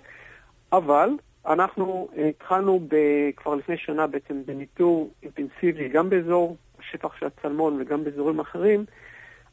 [0.72, 1.10] אבל
[1.46, 2.96] אנחנו התחלנו ב,
[3.36, 8.86] כבר לפני שנה בעצם בניטור אינטנסיבי גם באזור השטח של הצלמון וגם באזורים אחרים,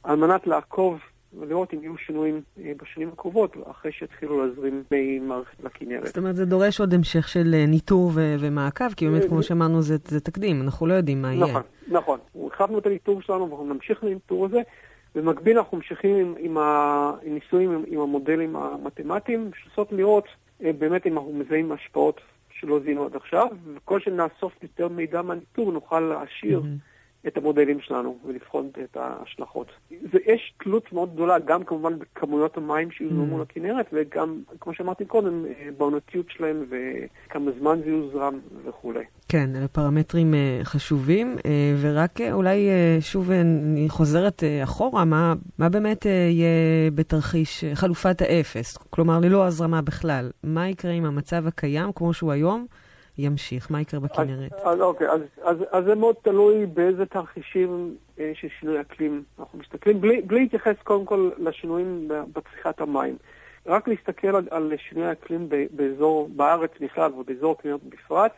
[0.04, 0.98] על מנת לעקוב
[1.38, 6.06] ולראות אם יהיו שינויים בשנים הקרובות, אחרי שיתחילו להזרים ממערכת לכנרת.
[6.06, 9.96] זאת אומרת, זה דורש עוד המשך של ניטור ו- ומעקב, כי באמת, כמו שאמרנו, זה,
[10.04, 11.58] זה תקדים, אנחנו לא יודעים מה נכון, יהיה.
[11.88, 12.42] נכון, נכון.
[12.42, 14.60] הרחבנו את הניטור שלנו ואנחנו נמשיך לניטור הזה.
[15.14, 20.24] במקביל אנחנו ממשיכים עם, עם הניסויים, עם, עם המודלים המתמטיים, שצריכות לראות
[20.60, 22.20] באמת אם אנחנו מזהים השפעות
[22.50, 26.89] שלא זיהינו עד עכשיו, וכל שנאסוף יותר מידע מהניטור נוכל להעשיר mm-hmm.
[27.26, 29.66] את המודלים שלנו ולבחון את ההשלכות.
[30.26, 33.42] יש תלות מאוד גדולה גם כמובן בכמויות המים שיוזרמו mm-hmm.
[33.42, 35.44] לכנרת, וגם, כמו שאמרתי קודם,
[35.78, 39.04] בעונתיות שלהם וכמה זמן זה יוזרם וכולי.
[39.28, 41.42] כן, אלה פרמטרים uh, חשובים, uh,
[41.80, 42.68] ורק אולי
[43.00, 48.76] שוב אני חוזרת אחורה, מה, מה באמת יהיה בתרחיש חלופת האפס?
[48.76, 50.30] כלומר, ללא הזרמה בכלל.
[50.44, 52.66] מה יקרה עם המצב הקיים, כמו שהוא היום,
[53.20, 53.70] ימשיך?
[53.70, 54.52] מה יקרה בכנרת?
[54.52, 59.22] אז, אז אוקיי, אז, אז, אז זה מאוד תלוי באיזה תרחישים uh, של שינוי אקלים
[59.38, 63.16] אנחנו מסתכלים, בלי, בלי להתייחס קודם כל לשינויים בצריכת המים.
[63.66, 68.32] רק להסתכל על, על שינוי אקלים באזור, בארץ בכלל ובאזור הכנרת בפרט,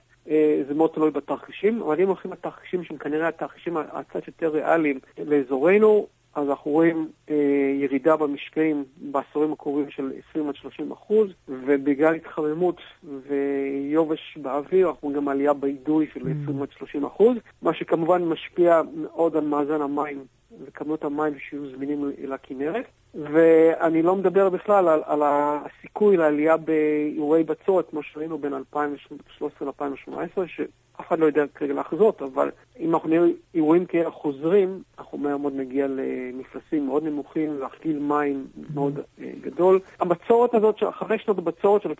[0.68, 6.07] זה מאוד תלוי בתרחישים, אבל אם הולכים לתרחישים שהם כנראה התרחישים הקצת יותר ריאליים לאזורנו,
[6.35, 7.35] אז אנחנו רואים אה,
[7.81, 12.81] ירידה במשקעים בעשורים הקרובים של 20 עד 30 אחוז, ובגלל התחממות
[13.29, 19.37] ויובש באוויר, אנחנו גם עלייה באידוי של 20 עד 30 אחוז, מה שכמובן משפיע מאוד
[19.37, 20.25] על מאזן המים
[20.67, 22.85] וכמות המים שיהיו זמינים לכנרת.
[23.15, 30.41] ואני לא מדבר בכלל על, על הסיכוי לעלייה באירועי בצורת, כמו שראינו בין 2013 ל-2018,
[30.47, 35.37] שאף אחד לא יודע כרגע לחזות, אבל אם אנחנו נראה אירועים כאלה חוזרים, אנחנו מהר
[35.37, 39.81] מאוד נגיע למפלסים מאוד נמוכים, להכליל מים מאוד uh, גדול.
[40.01, 41.93] הבצורת הזאת, אחרי שנות הבצורת של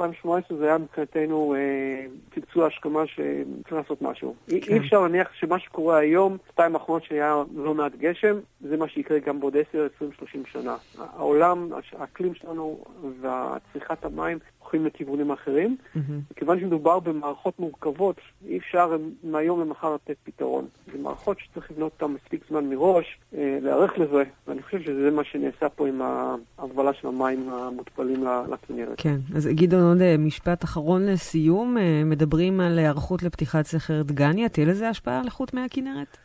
[0.00, 0.26] 2013-2018,
[0.58, 4.34] זה היה מבחינתנו uh, צלצול ההשכמה שצריך לעשות משהו.
[4.48, 4.56] כן.
[4.68, 9.18] אי אפשר להניח שמה שקורה היום, שתיים האחרונות שהיה לא מעט גשם, זה מה שיקרה
[9.18, 10.76] גם בעוד 10, 20, 30 שנה.
[10.98, 12.84] העולם, האקלים שלנו
[13.20, 15.76] והצריכת המים הולכים לכיוונים אחרים.
[16.30, 18.16] מכיוון שמדובר במערכות מורכבות,
[18.48, 20.66] אי אפשר מהיום למחר לתת פתרון.
[20.92, 25.68] זה מערכות שצריך לבנות אותן מספיק זמן מראש, להיערך לזה, ואני חושב שזה מה שנעשה
[25.68, 26.02] פה עם
[26.58, 28.94] ההובלה של המים המותפלים לכנרת.
[28.96, 31.76] כן, אז גדעון, עוד משפט אחרון לסיום.
[32.04, 36.16] מדברים על היערכות לפתיחת סכר דגניה, תהיה לזה השפעה על איכות מי הכנרת?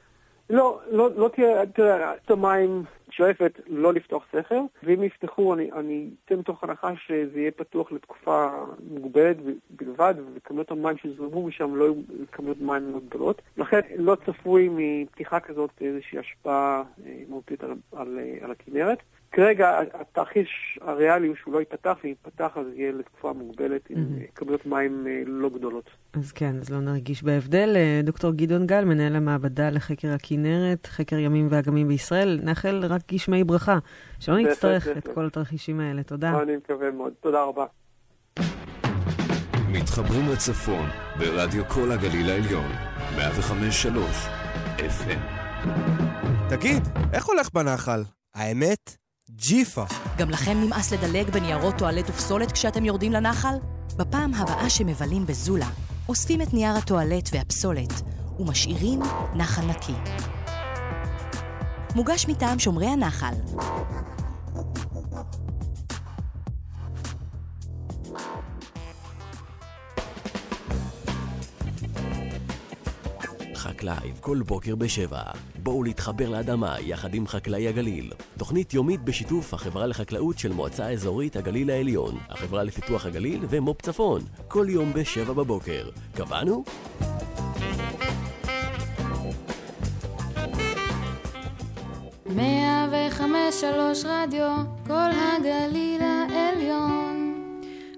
[0.50, 6.36] לא, לא, לא תהיה, תראה, המים שואפת לא לפתוח סכר, ואם יפתחו, אני, אני אתן
[6.36, 8.48] מתוך הנחה שזה יהיה פתוח לתקופה
[8.90, 9.38] מוגבלת
[9.70, 11.96] בלבד, וכמויות המים שיזרמו משם לא יהיו
[12.32, 13.42] כמויות מים מאוד גדולות.
[13.58, 16.84] לכן לא צפוי מפתיחה כזאת איזושהי השפעה
[17.30, 19.00] מהותית על, על, על הכנרת.
[19.32, 24.32] כרגע התרחיש הריאלי הוא שהוא לא ייפתח, ואם ייפתח אז יהיה לתקופה מוגבלת עם mm-hmm.
[24.36, 25.90] כמויות מים לא גדולות.
[26.14, 27.78] אז כן, אז לא נרגיש בהבדל.
[28.04, 33.78] דוקטור גדעון גל, מנהל המעבדה לחקר הכנרת, חקר ימים ואגמים בישראל, נאחל רק גשמי ברכה,
[34.20, 36.04] שלא נצטרך את כל התרחישים האלה.
[36.04, 36.42] תודה.
[36.42, 37.14] אני מקווה מאוד.
[37.20, 37.66] תודה רבה.
[39.72, 40.90] מתחברים לצפון
[41.20, 42.72] ברדיו כל הגליל העליון,
[43.16, 43.88] 105.3
[44.78, 45.20] FM.
[46.50, 48.02] תגיד, איך הולך בנחל?
[48.36, 48.99] האמת?
[49.36, 49.84] ג'יפה.
[50.18, 53.54] גם לכם נמאס לדלג בניירות טואלט ופסולת כשאתם יורדים לנחל?
[53.98, 55.68] בפעם הבאה שמבלים בזולה,
[56.10, 58.02] אוספים את נייר הטואלט והפסולת
[58.40, 59.00] ומשאירים
[59.36, 59.94] נחל נקי.
[61.96, 63.34] מוגש מטעם שומרי הנחל.
[73.56, 75.22] חקלאי כל בוקר בשבע.
[75.64, 78.12] בואו להתחבר לאדמה יחד עם חקלאי הגליל.
[78.38, 84.22] תוכנית יומית בשיתוף החברה לחקלאות של מועצה אזורית הגליל העליון, החברה לפיתוח הגליל ומו"פ צפון.
[84.48, 85.90] כל יום בשבע בבוקר.
[86.16, 86.64] קבענו?
[92.26, 94.56] מאה וחמש שלוש רדיו,
[94.88, 97.34] כל הגליל העליון.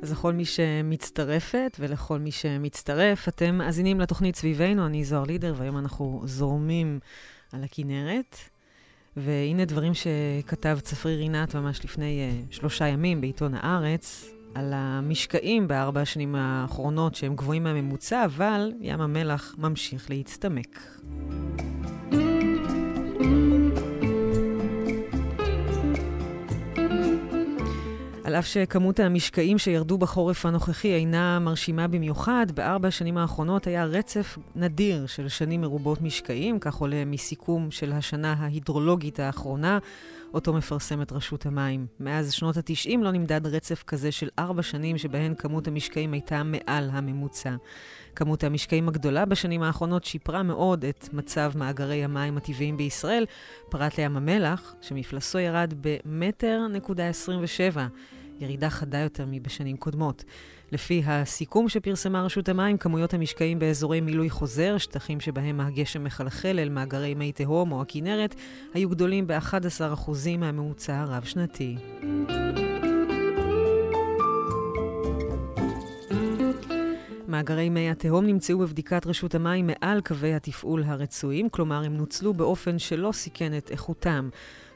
[0.02, 5.78] אז לכל מי שמצטרפת ולכל מי שמצטרף, אתם מאזינים לתוכנית סביבנו, אני זוהר לידר, והיום
[5.78, 7.00] אנחנו זורמים
[7.54, 8.36] על הכנרת.
[9.18, 14.26] והנה דברים שכתב צפרי רינת ממש לפני uh, שלושה ימים בעיתון הארץ,
[14.56, 20.80] על המשקעים בארבע השנים האחרונות שהם גבוהים מהממוצע, אבל ים המלח ממשיך להצטמק.
[28.32, 34.38] על אף שכמות המשקעים שירדו בחורף הנוכחי אינה מרשימה במיוחד, בארבע השנים האחרונות היה רצף
[34.56, 39.80] נדיר של שנים מרובות משקעים, כך עולה מסיכום של השנה ההידרולוגית האחרונה,
[40.34, 41.86] אותו מפרסמת רשות המים.
[42.00, 46.90] מאז שנות ה-90 לא נמדד רצף כזה של ארבע שנים שבהן כמות המשקעים הייתה מעל
[46.92, 47.56] הממוצע.
[48.16, 53.26] כמות המשקעים הגדולה בשנים האחרונות שיפרה מאוד את מצב מאגרי המים הטבעיים בישראל,
[53.70, 57.88] פרט לים המלח, שמפלסו ירד במטר נקודה 27.
[58.42, 60.24] ירידה חדה יותר מבשנים קודמות.
[60.72, 66.70] לפי הסיכום שפרסמה רשות המים, כמויות המשקעים באזורי מילוי חוזר, שטחים שבהם הגשם מחלחל אל
[66.70, 68.36] מאגרי מי תהום או הכינרת,
[68.74, 71.76] היו גדולים ב-11% מהממוצע הרב-שנתי.
[77.28, 82.80] מאגרי מי התהום נמצאו בבדיקת רשות המים מעל קווי התפעול הרצויים, כלומר הם נוצלו באופן
[82.80, 84.30] שלא סיכן את איכותם.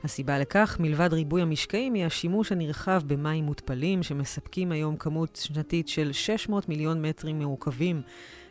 [0.06, 6.12] הסיבה לכך, מלבד ריבוי המשקעים, היא השימוש הנרחב במים מותפלים, שמספקים היום כמות שנתית של
[6.12, 8.02] 600 מיליון מטרים מעוקבים.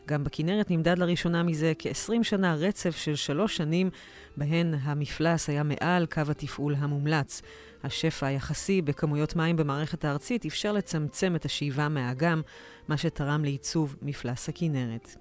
[0.09, 3.91] גם בכנרת נמדד לראשונה מזה כ-20 שנה רצף של שלוש שנים,
[4.37, 7.43] בהן המפלס היה מעל קו התפעול המומלץ.
[7.85, 12.43] השפע היחסי בכמויות מים במערכת הארצית אפשר לצמצם את השאיבה מהאגם,
[12.89, 15.17] מה שתרם לעיצוב מפלס הכנרת.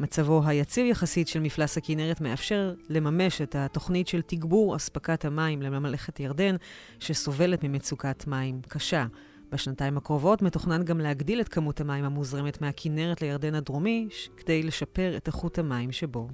[0.00, 6.20] מצבו היציב יחסית של מפלס הכנרת מאפשר לממש את התוכנית של תגבור אספקת המים לממלכת
[6.20, 6.56] ירדן,
[7.00, 9.06] שסובלת ממצוקת מים קשה.
[9.52, 15.26] בשנתיים הקרובות מתוכנן גם להגדיל את כמות המים המוזרמת מהכנרת לירדן הדרומי, כדי לשפר את
[15.26, 16.28] איכות המים שבו.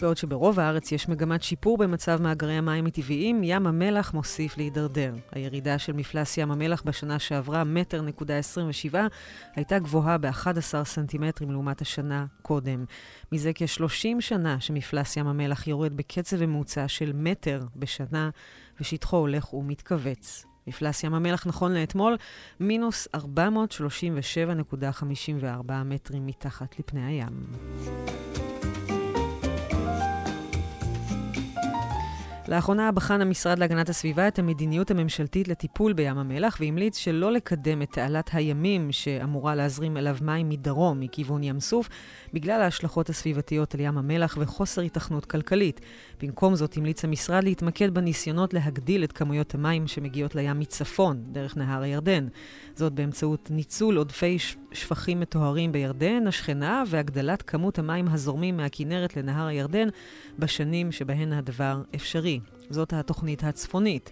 [0.00, 5.14] בעוד שברוב הארץ יש מגמת שיפור במצב מאגרי המים הטבעיים, ים המלח מוסיף להידרדר.
[5.32, 9.06] הירידה של מפלס ים המלח בשנה שעברה, מטר נקודה 27,
[9.56, 12.84] הייתה גבוהה ב-11 סנטימטרים לעומת השנה קודם.
[13.32, 18.30] מזה כ-30 שנה שמפלס ים המלח יורד בקצב ממוצע של מטר בשנה,
[18.80, 20.44] ושטחו הולך ומתכווץ.
[20.66, 22.16] מפלס ים המלח נכון לאתמול,
[22.60, 27.46] מינוס 437.54 מטרים מתחת לפני הים.
[32.48, 37.92] לאחרונה בחן המשרד להגנת הסביבה את המדיניות הממשלתית לטיפול בים המלח והמליץ שלא לקדם את
[37.92, 41.88] תעלת הימים שאמורה להזרים אליו מים מדרום, מכיוון ים סוף,
[42.32, 45.80] בגלל ההשלכות הסביבתיות על ים המלח וחוסר התכנות כלכלית.
[46.22, 51.82] במקום זאת המליץ המשרד להתמקד בניסיונות להגדיל את כמויות המים שמגיעות לים מצפון, דרך נהר
[51.82, 52.28] הירדן.
[52.74, 54.38] זאת באמצעות ניצול עודפי
[54.72, 59.88] שפכים מטוהרים בירדן, השכנה, והגדלת כמות המים הזורמים מהכינרת לנהר הירדן
[60.38, 62.40] בשנים שבהן הדבר אפשרי.
[62.70, 64.10] זאת התוכנית הצפונית.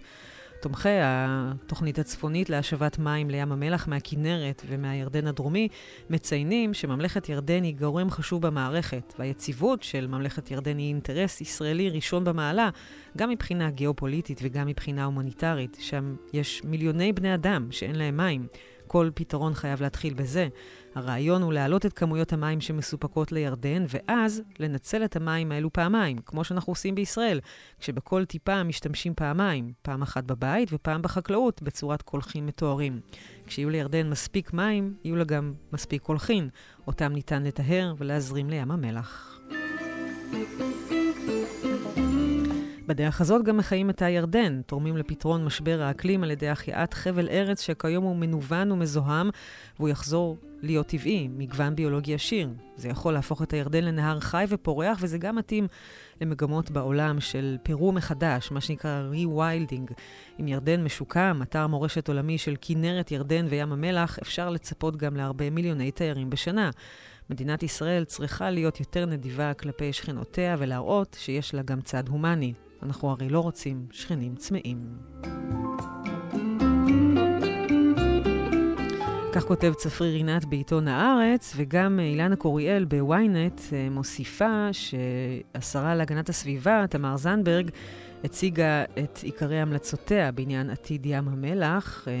[0.61, 5.67] תומכי התוכנית הצפונית להשבת מים לים המלח מהכינרת ומהירדן הדרומי
[6.09, 12.23] מציינים שממלכת ירדן היא גורם חשוב במערכת, והיציבות של ממלכת ירדן היא אינטרס ישראלי ראשון
[12.23, 12.69] במעלה,
[13.17, 15.77] גם מבחינה גיאופוליטית וגם מבחינה הומניטרית.
[15.81, 18.47] שם יש מיליוני בני אדם שאין להם מים.
[18.87, 20.47] כל פתרון חייב להתחיל בזה.
[20.95, 26.43] הרעיון הוא להעלות את כמויות המים שמסופקות לירדן, ואז לנצל את המים האלו פעמיים, כמו
[26.43, 27.39] שאנחנו עושים בישראל,
[27.79, 32.99] כשבכל טיפה משתמשים פעמיים, פעם אחת בבית ופעם בחקלאות, בצורת קולחין מטוהרים.
[33.47, 36.49] כשיהיו לירדן מספיק מים, יהיו לה גם מספיק קולחין,
[36.87, 39.39] אותם ניתן לטהר ולהזרים לים המלח.
[42.87, 47.61] בדרך הזאת גם מחיים את הירדן, תורמים לפתרון משבר האקלים על ידי החייאת חבל ארץ
[47.61, 49.29] שכיום הוא מנוון ומזוהם,
[49.79, 52.49] והוא יחזור להיות טבעי, מגוון ביולוגי עשיר.
[52.75, 55.67] זה יכול להפוך את הירדן לנהר חי ופורח, וזה גם מתאים
[56.21, 59.93] למגמות בעולם של פירו מחדש, מה שנקרא re-wilding.
[60.39, 65.49] אם ירדן משוקם, אתר מורשת עולמי של כנרת, ירדן וים המלח, אפשר לצפות גם להרבה
[65.49, 66.69] מיליוני תיירים בשנה.
[67.29, 72.53] מדינת ישראל צריכה להיות יותר נדיבה כלפי שכנותיה ולהראות שיש לה גם צד הומני.
[72.83, 74.77] אנחנו הרי לא רוצים שכנים צמאים.
[79.35, 86.85] כך כותב צפרי רינת בעיתון הארץ, וגם אילנה קוריאל בוויינט אה, מוסיפה שהשרה להגנת הסביבה,
[86.89, 87.69] תמר זנדברג,
[88.23, 92.13] הציגה את עיקרי המלצותיה בעניין עתיד ים המלח, אה,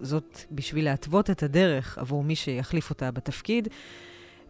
[0.00, 3.68] זאת בשביל להתוות את הדרך עבור מי שיחליף אותה בתפקיד.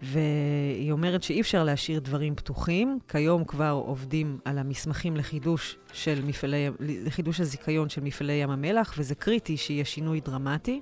[0.02, 2.98] והיא אומרת שאי אפשר להשאיר דברים פתוחים.
[3.08, 9.14] כיום כבר עובדים על המסמכים לחידוש, של מפעלי, לחידוש הזיכיון של מפעלי ים המלח, וזה
[9.14, 10.80] קריטי שיהיה שינוי דרמטי.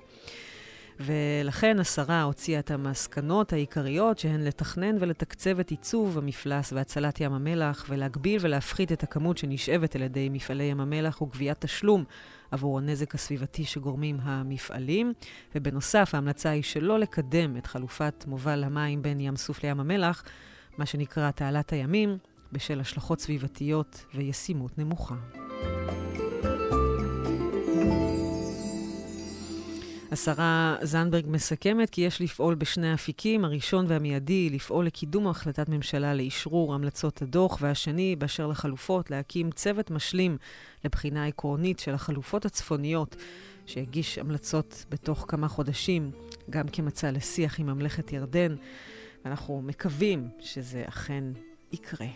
[0.99, 7.85] ולכן השרה הוציאה את המסקנות העיקריות, שהן לתכנן ולתקצב את עיצוב המפלס והצלת ים המלח,
[7.89, 12.03] ולהגביל ולהפחית את הכמות שנשאבת על ידי מפעלי ים המלח וגביית תשלום
[12.51, 15.13] עבור הנזק הסביבתי שגורמים המפעלים.
[15.55, 20.23] ובנוסף, ההמלצה היא שלא לקדם את חלופת מובל המים בין ים סוף לים המלח,
[20.77, 22.17] מה שנקרא תעלת הימים,
[22.51, 25.15] בשל השלכות סביבתיות וישימות נמוכה.
[30.17, 36.73] השרה זנדברג מסכמת כי יש לפעול בשני אפיקים, הראשון והמיידי, לפעול לקידום החלטת ממשלה לאשרור
[36.73, 40.37] המלצות הדוח, והשני, באשר לחלופות, להקים צוות משלים
[40.85, 43.15] לבחינה עקרונית של החלופות הצפוניות,
[43.65, 46.11] שהגיש המלצות בתוך כמה חודשים,
[46.49, 48.55] גם כמצע לשיח עם ממלכת ירדן,
[49.25, 51.23] ואנחנו מקווים שזה אכן
[51.71, 52.07] יקרה.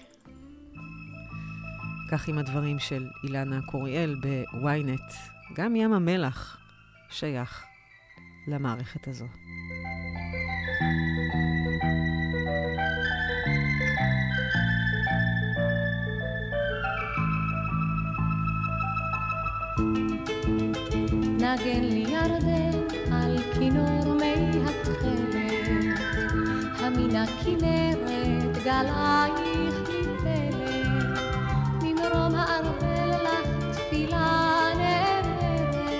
[2.11, 5.13] כך עם הדברים של אילנה קוריאל ב-ynet.
[5.55, 6.57] גם ים המלח
[7.09, 7.70] שייך
[8.51, 9.25] למערכת הזו.
[21.37, 22.15] נגן לי
[23.11, 25.99] על כינור מי התכלת,
[26.79, 31.19] המן הכנרת גלייך מפלט,
[31.83, 35.93] ממרום הארבל לך תפילה נאמרת,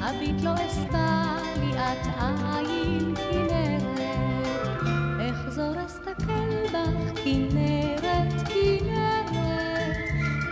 [0.00, 1.01] אביט לא אסתה
[6.12, 9.34] אסתכל בך כנרת כנרת,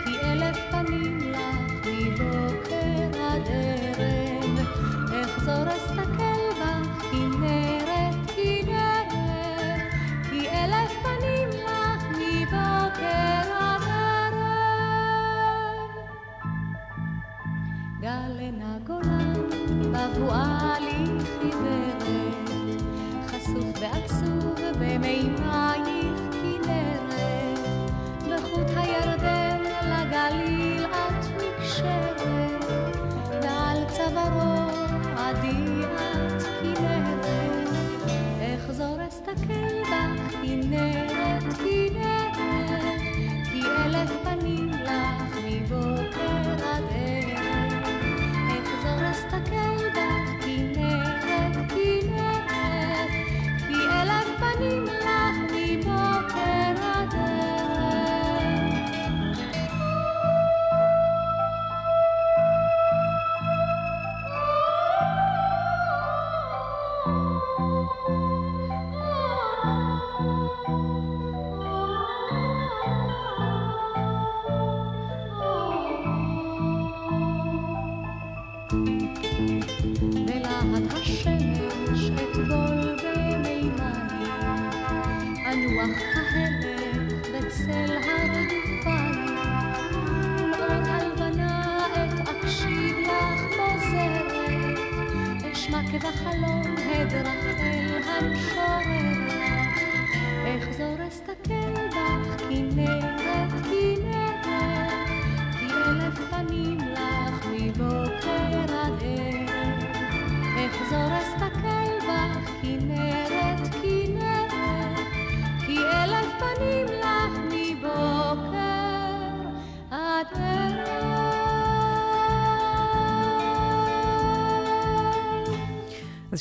[0.05, 4.67] כי אלף פנים לך מבוקר עד ערב,
[5.25, 9.11] אחזור אסתכל בך כנרת כנרת,
[10.29, 13.81] כי אלף פנים לך מבוקר עד
[14.33, 14.41] ערב.
[18.01, 19.33] גלנה גולן
[19.91, 20.60] בבואה
[39.33, 39.70] אחזור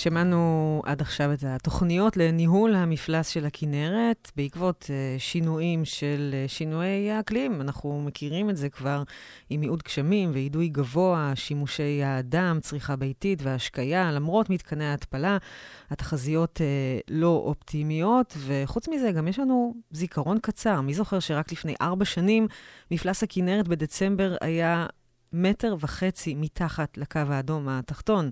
[0.00, 7.10] שמענו עד עכשיו את התוכניות לניהול המפלס של הכינרת בעקבות uh, שינויים של uh, שינויי
[7.10, 7.60] האקלים.
[7.60, 9.02] אנחנו מכירים את זה כבר
[9.50, 15.38] עם מיעוט גשמים ואידוי גבוה, שימושי האדם, צריכה ביתית והשקיה, למרות מתקני ההתפלה,
[15.90, 20.80] התחזיות uh, לא אופטימיות, וחוץ מזה גם יש לנו זיכרון קצר.
[20.80, 22.46] מי זוכר שרק לפני ארבע שנים
[22.90, 24.86] מפלס הכינרת בדצמבר היה
[25.32, 28.30] מטר וחצי מתחת לקו האדום התחתון.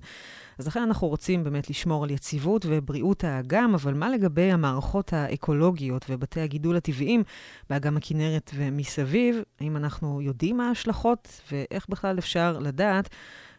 [0.58, 6.06] אז לכן אנחנו רוצים באמת לשמור על יציבות ובריאות האגם, אבל מה לגבי המערכות האקולוגיות
[6.08, 7.22] ובתי הגידול הטבעיים
[7.70, 9.42] באגם הכנרת ומסביב?
[9.60, 13.08] האם אנחנו יודעים מה ההשלכות ואיך בכלל אפשר לדעת?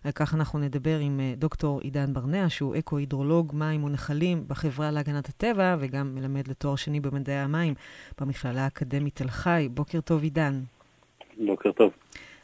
[0.03, 5.29] על כך אנחנו נדבר עם אה, דוקטור עידן ברנע, שהוא אקו-הידרולוג מים ונחלים בחברה להגנת
[5.29, 7.73] הטבע, וגם מלמד לתואר שני במדעי המים
[8.21, 9.67] במכללה האקדמית תל חי.
[9.71, 10.61] בוקר טוב, עידן.
[11.45, 11.91] בוקר טוב.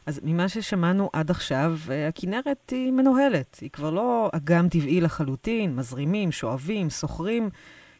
[0.06, 3.58] אז ממה ששמענו עד עכשיו, אה, הכנרת היא מנוהלת.
[3.60, 7.48] היא כבר לא אגם טבעי לחלוטין, מזרימים, שואבים, סוחרים.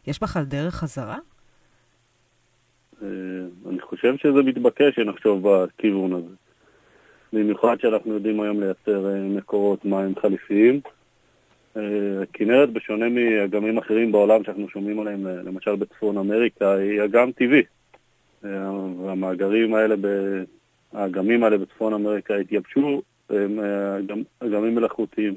[0.07, 1.19] יש בכלל דרך חזרה?
[3.03, 3.09] אה,
[3.69, 6.35] אני חושב שזה מתבקש שנחשוב בכיוון הזה.
[7.33, 10.81] במיוחד שאנחנו יודעים היום לייצר אה, מקורות מים חליפיים.
[12.23, 17.63] הכנרת, בשונה מאגמים אחרים בעולם שאנחנו שומעים עליהם, למשל בצפון אמריקה, היא אגם טבעי.
[18.43, 19.95] והמאגרים האלה,
[20.97, 23.59] האגמים האלה בצפון אמריקה התייבשו, הם
[24.41, 25.35] אגמים מלאכותיים.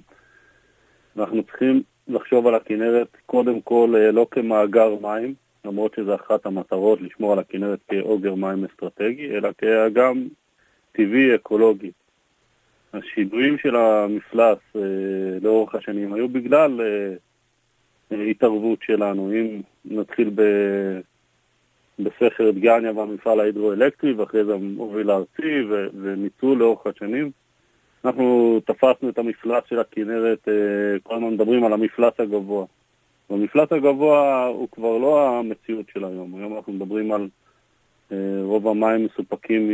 [1.18, 5.34] אנחנו צריכים לחשוב על הכנרת קודם כל לא כמאגר מים,
[5.66, 10.28] למרות שזו אחת המטרות לשמור על הכנרת כאוגר מים אסטרטגי, אלא כאגם
[10.92, 11.92] טבעי אקולוגי.
[12.94, 14.82] השינויים של המפלס אה,
[15.42, 17.14] לאורך השנים היו בגלל אה,
[18.12, 19.32] אה, התערבות שלנו.
[19.32, 20.42] אם נתחיל ב...
[22.00, 25.88] בסכר דגניה והמפעל ההידרואלקטרי, ואחרי זה המוביל הארצי ו...
[26.02, 27.32] וניצול לאורך השנים,
[28.06, 32.66] אנחנו תפסנו את המפלס של הכנרת, אה, כל הזמן מדברים על המפלס הגבוה.
[33.30, 36.36] והמפלס הגבוה הוא כבר לא המציאות של היום.
[36.36, 37.28] היום אנחנו מדברים על
[38.12, 39.70] אה, רוב המים מסופקים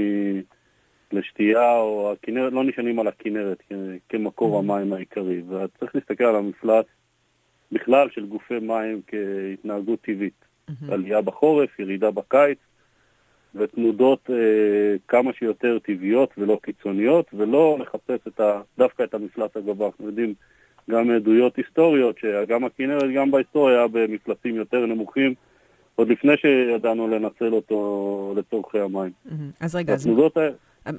[1.11, 3.63] לשתייה, או הכנרת, לא נשענים על הכנרת
[4.09, 4.59] כמקור mm-hmm.
[4.59, 5.41] המים העיקרי.
[5.49, 6.86] וצריך להסתכל על המפלס
[7.71, 10.45] בכלל של גופי מים כהתנהגות טבעית.
[10.70, 10.93] Mm-hmm.
[10.93, 12.57] עלייה בחורף, ירידה בקיץ,
[13.55, 14.36] ותנודות אה,
[15.07, 19.88] כמה שיותר טבעיות ולא קיצוניות, ולא לחפש את ה, דווקא את המפלס הגבוה.
[19.88, 20.34] אנחנו יודעים
[20.89, 25.34] גם עדויות היסטוריות, שגם הכנרת, גם בהיסטוריה, היה במפלסים יותר נמוכים,
[25.95, 29.11] עוד לפני שידענו לנצל אותו לצורכי המים.
[29.59, 30.09] אז רגע, אז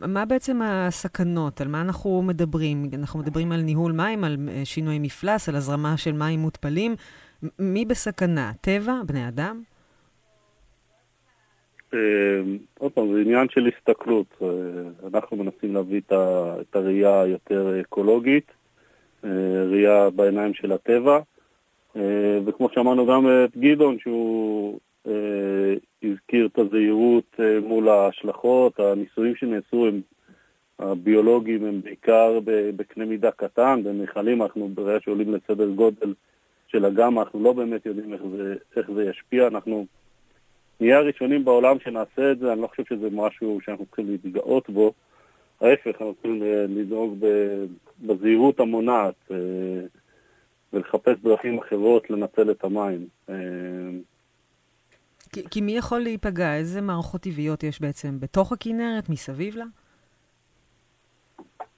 [0.09, 1.61] מה בעצם הסכנות?
[1.61, 2.91] על מה אנחנו מדברים?
[2.95, 6.97] אנחנו מדברים על ניהול מים, על אה, שינוי מפלס, על הזרמה של מים מותפלים.
[7.59, 8.53] מי בסכנה?
[8.61, 8.95] טבע?
[9.07, 9.63] בני אדם?
[11.95, 11.99] אה,
[12.79, 14.27] עוד פעם, זה עניין של הסתכלות.
[14.43, 14.49] אה,
[15.15, 18.51] אנחנו מנסים להביא את הראייה היותר אקולוגית.
[19.25, 21.21] אה, ראייה בעיניים של הטבע.
[21.97, 24.79] אה, וכמו שאמרנו גם את גדעון, שהוא
[26.03, 30.01] הזכיר את הזהירות מול ההשלכות, הניסויים שנעשו הם
[30.79, 32.39] הביולוגיים הם בעיקר
[32.77, 36.15] בקנה מידה קטן, במכלים אנחנו בראייה שעולים לסדר גודל
[36.77, 39.87] של אגם, אנחנו לא באמת יודעים איך זה, איך זה ישפיע, אנחנו
[40.81, 44.93] נהיה הראשונים בעולם שנעשה את זה, אני לא חושב שזה משהו שאנחנו צריכים להתגאות בו,
[45.61, 47.19] ההפך, אנחנו צריכים לדאוג
[48.01, 49.37] בזהירות המונעת אה,
[50.73, 53.07] ולחפש דרכים אחרות לנצל את המים.
[53.29, 53.35] אה,
[55.33, 56.55] כי, כי מי יכול להיפגע?
[56.55, 59.65] איזה מערכות טבעיות יש בעצם בתוך הכנרת, מסביב לה?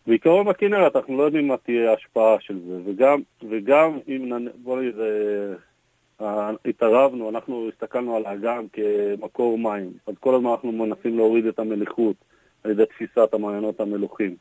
[0.08, 4.48] בעיקרון בכנרת אנחנו לא יודעים מה תהיה ההשפעה של זה, וגם, וגם אם.
[4.62, 11.46] בוא נראה, התערבנו, אנחנו הסתכלנו על האגם כמקור מים, אז כל הזמן אנחנו מנסים להוריד
[11.46, 12.16] את המליחות
[12.64, 14.36] על ידי תפיסת המעיינות המלוכים.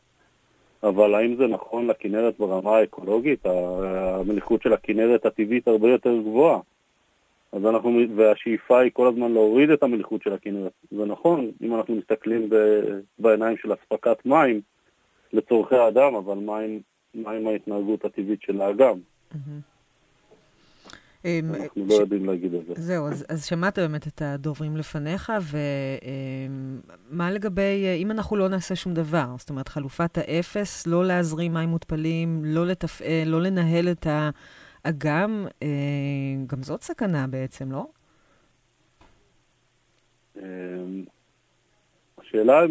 [0.84, 3.46] אבל האם זה נכון לכנרת ברמה האקולוגית?
[3.46, 6.60] המליחות של הכנרת הטבעית הרבה יותר גבוהה.
[7.52, 10.72] אז אנחנו, והשאיפה היא כל הזמן להוריד את המליחות של הכנרת.
[10.92, 12.56] זה נכון, אם אנחנו מסתכלים ב,
[13.20, 14.62] בעיניים של אספקת מים
[15.34, 16.82] לצורכי האדם, אבל מים,
[17.14, 19.00] מים ההתנהגות הטבעית של האגם.
[19.34, 19.78] Mm-hmm.
[21.26, 22.74] אמ, אנחנו לא יודעים להגיד את זה.
[22.78, 28.50] זהו, אז, אז שמעת באמת את הדוברים לפניך, ומה אמ, לגבי, אה, אם אנחנו לא
[28.50, 33.92] נעשה שום דבר, זאת אומרת, חלופת האפס, לא להזרים מים מותפלים, לא לתפעל, לא לנהל
[33.92, 34.08] את
[34.86, 35.68] האגם, אה,
[36.48, 37.88] גם זאת סכנה בעצם, לא?
[42.28, 42.70] השאלה היא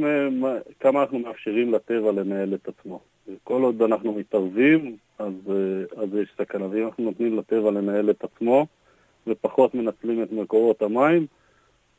[0.81, 3.01] כמה אנחנו מאפשרים לטבע לנהל את עצמו.
[3.45, 6.67] כל עוד אנחנו מתערבים, אז, אה, אז יש סכנה.
[6.71, 8.67] ואם אנחנו נותנים לטבע לנהל את עצמו
[9.27, 11.27] ופחות מנצלים את מקורות המים,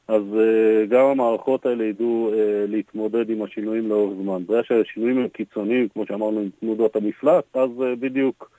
[0.07, 2.35] אז uh, גם המערכות האלה ידעו uh,
[2.71, 4.45] להתמודד עם השינויים לאורך זמן.
[4.45, 8.51] ברגע שהשינויים הם קיצוניים, כמו שאמרנו, עם תנודות המפלט, אז uh, בדיוק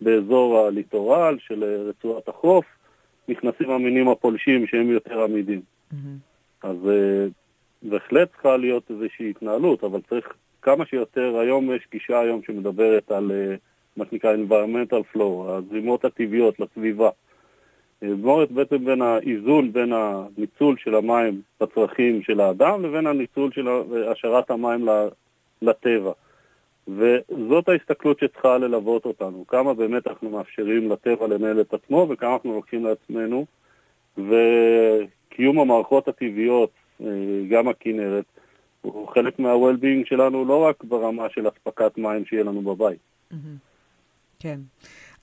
[0.00, 2.64] באזור הליטורל של רצועת החוף
[3.28, 5.60] נכנסים המינים הפולשים שהם יותר עמידים.
[5.92, 5.96] Mm-hmm.
[6.62, 6.76] אז
[7.84, 13.30] בהחלט צריכה להיות איזושהי התנהלות, אבל צריך כמה שיותר, היום יש גישה היום שמדברת על
[13.30, 13.58] uh,
[13.96, 17.10] מה שנקרא environmental flow, הזרימות הטבעיות לסביבה.
[18.22, 23.68] זאת בעצם בין האיזון בין הניצול של המים לצרכים של האדם לבין הניצול של
[24.12, 24.88] השארת המים
[25.62, 26.12] לטבע.
[26.88, 32.54] וזאת ההסתכלות שצריכה ללוות אותנו, כמה באמת אנחנו מאפשרים לטבע לנהל את עצמו וכמה אנחנו
[32.54, 33.46] לוקחים לעצמנו,
[34.18, 36.83] וקיום המערכות הטבעיות, אה,
[37.50, 38.24] גם הכנרת,
[38.82, 42.98] הוא חלק מה-well-being שלנו לא רק ברמה של אספקת מים שיהיה לנו בבית.
[44.38, 44.60] כן.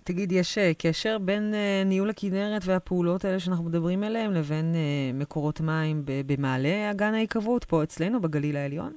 [0.04, 5.16] תגיד, יש uh, קשר בין uh, ניהול הכנרת והפעולות האלה שאנחנו מדברים עליהן לבין uh,
[5.20, 8.94] מקורות מים במעלה אגן ההיקוות, פה אצלנו, בגליל העליון?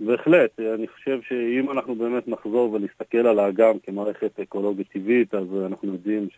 [0.00, 0.60] בהחלט.
[0.74, 6.28] אני חושב שאם אנחנו באמת נחזור ונסתכל על האגם כמערכת אקולוגית טבעית, אז אנחנו יודעים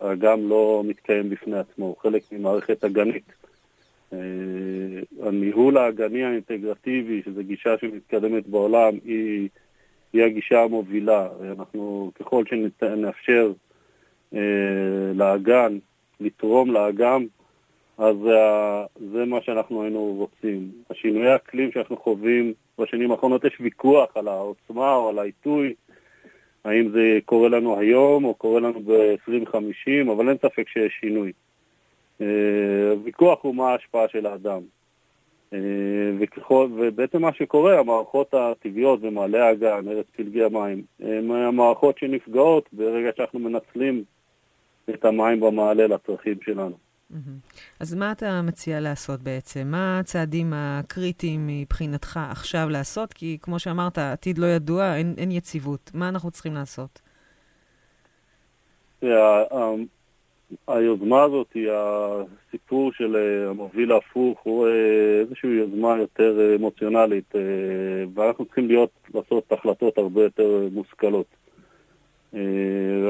[0.00, 3.32] האגם לא מתקיים בפני עצמו, הוא חלק ממערכת אגנית.
[4.12, 4.18] אה,
[5.22, 9.48] הניהול האגני האינטגרטיבי, שזו גישה שמתקדמת בעולם, היא,
[10.12, 11.28] היא הגישה המובילה.
[11.58, 13.52] אנחנו, ככל שנאפשר
[14.34, 14.40] אה,
[15.14, 15.78] לאגן
[16.20, 17.26] לתרום לאגם,
[17.98, 18.16] אז
[19.12, 20.70] זה מה שאנחנו היינו רוצים.
[20.90, 25.74] השינויי האקלים שאנחנו חווים בשנים האחרונות, יש ויכוח על העוצמה או על העיתוי,
[26.64, 31.32] האם זה קורה לנו היום או קורה לנו ב-2050, אבל אין ספק שיש שינוי.
[32.20, 34.60] אה, הוויכוח הוא מה ההשפעה של האדם.
[35.52, 35.58] אה,
[36.20, 43.10] וככל, ובעצם מה שקורה, המערכות הטבעיות במעלה האגן, ארץ פלגי המים, הן המערכות שנפגעות ברגע
[43.16, 44.04] שאנחנו מנצלים
[44.90, 46.76] את המים במעלה לצרכים שלנו.
[47.80, 49.66] אז מה אתה מציע לעשות בעצם?
[49.66, 53.12] מה הצעדים הקריטיים מבחינתך עכשיו לעשות?
[53.12, 55.90] כי כמו שאמרת, עתיד לא ידוע, אין, אין יציבות.
[55.94, 57.00] מה אנחנו צריכים לעשות?
[60.68, 67.40] היוזמה הזאת הסיפור של אה, המוביל ההפוך, הוא אה, איזושהי יוזמה יותר אמוציונלית, אה,
[68.14, 71.26] ואנחנו צריכים להיות, לעשות החלטות הרבה יותר מושכלות.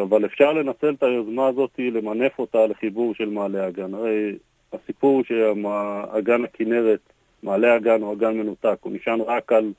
[0.03, 3.95] אבל אפשר לנצל את היוזמה הזאת, למנף אותה לחיבור של מעלה הגן.
[3.95, 4.37] הרי
[4.73, 7.01] הסיפור שאגן הכנרת,
[7.43, 9.73] מעלה הגן הוא אגן מנותק, הוא נשען רק על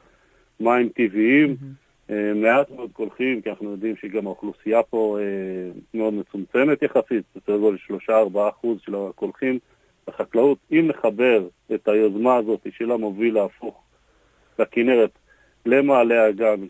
[0.60, 1.87] מים טבעיים, mm-hmm.
[2.36, 7.78] מעט מאוד קולחים, כי אנחנו יודעים שגם האוכלוסייה פה אה, מאוד מצומצמת יחסית, בסדר גודל
[8.10, 8.12] 3-4
[8.50, 9.60] אחוז של הקולחים
[10.08, 10.58] בחקלאות.
[10.72, 13.84] אם נחבר את היוזמה הזאת של המוביל להפוך
[14.60, 15.12] לכנרת
[15.66, 16.66] למעלה הגן,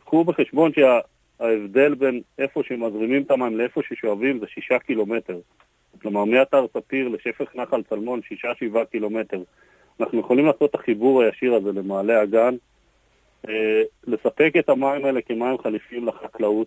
[0.00, 0.98] קחו בחשבון שה...
[1.40, 5.38] ההבדל בין איפה שמזרימים את המים לאיפה ששואבים זה שישה קילומטר.
[6.02, 9.42] כלומר, מאתר ספיר לשפך נחל צלמון, שישה, שבעה קילומטר.
[10.00, 12.50] אנחנו יכולים לעשות את החיבור הישיר הזה למעלה אה,
[14.06, 16.66] לספק את המים האלה כמים חליפיים לחקלאות,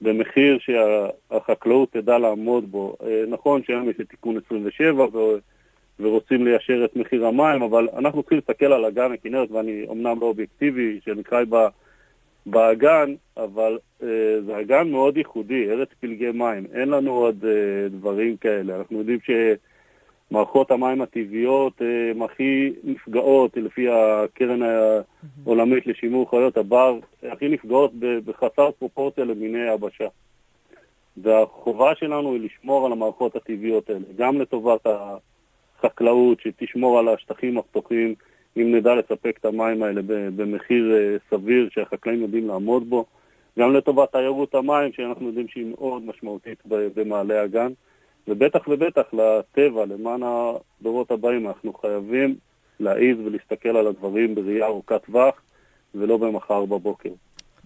[0.00, 2.96] במחיר שהחקלאות תדע לעמוד בו.
[3.02, 5.18] אה, נכון שהיום יש את תיקון 27 ו...
[6.00, 10.26] ורוצים ליישר את מחיר המים, אבל אנחנו צריכים להסתכל על אגן הכנרת, ואני אמנם לא
[10.26, 11.56] אובייקטיבי, שאני חי ב...
[12.46, 14.08] באגן, אבל אה,
[14.46, 16.66] זה אגן מאוד ייחודי, ארץ פלגי מים.
[16.74, 18.76] אין לנו עוד אה, דברים כאלה.
[18.76, 19.18] אנחנו יודעים
[20.32, 27.92] שמערכות המים הטבעיות אה, הן הכי נפגעות, לפי הקרן העולמית לשימור חיות הבר, הכי נפגעות
[28.24, 30.06] בחסר פרופורציה למיני היבשה.
[31.16, 38.14] והחובה שלנו היא לשמור על המערכות הטבעיות האלה, גם לטובת החקלאות, שתשמור על השטחים הפתוחים,
[38.56, 40.00] אם נדע לספק את המים האלה
[40.36, 43.04] במחיר אה, סביר שהחקלאים יודעים לעמוד בו,
[43.58, 47.72] גם לטובת תיירות המים, שאנחנו יודעים שהיא מאוד משמעותית במעלה הגן,
[48.28, 52.36] ובטח ובטח לטבע, למען הדורות הבאים, אנחנו חייבים
[52.80, 55.34] להעיז ולהסתכל על הדברים בראייה ארוכת טווח,
[55.94, 57.10] ולא במחר בבוקר.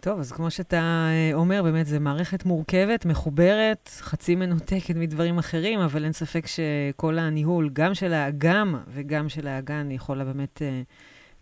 [0.00, 5.80] טוב, אז כמו שאתה אה, אומר, באמת זו מערכת מורכבת, מחוברת, חצי מנותקת מדברים אחרים,
[5.80, 10.82] אבל אין ספק שכל הניהול, גם של האגם וגם של האגן, יכולה באמת אה,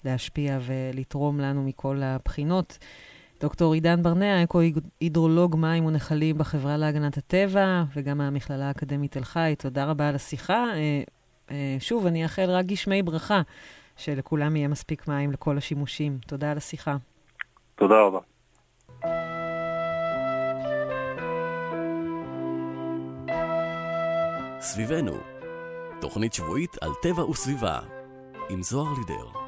[0.05, 2.79] להשפיע ולתרום לנו מכל הבחינות.
[3.45, 9.85] דוקטור עידן ברנע, אקו-הידרולוג מים ונחלים בחברה להגנת הטבע, וגם מהמכללה האקדמית תל חי, תודה
[9.85, 10.65] רבה על השיחה.
[11.51, 13.43] אה, שוב, אני אאחל רק גשמי ברכה,
[13.97, 16.19] שלכולם יהיה מספיק מים לכל השימושים.
[16.27, 16.97] תודה על השיחה.
[17.75, 18.19] תודה רבה.
[24.61, 25.17] סביבנו,
[26.01, 27.79] תוכנית שבועית על טבע וסביבה,
[28.51, 29.44] עם זוהר לידר.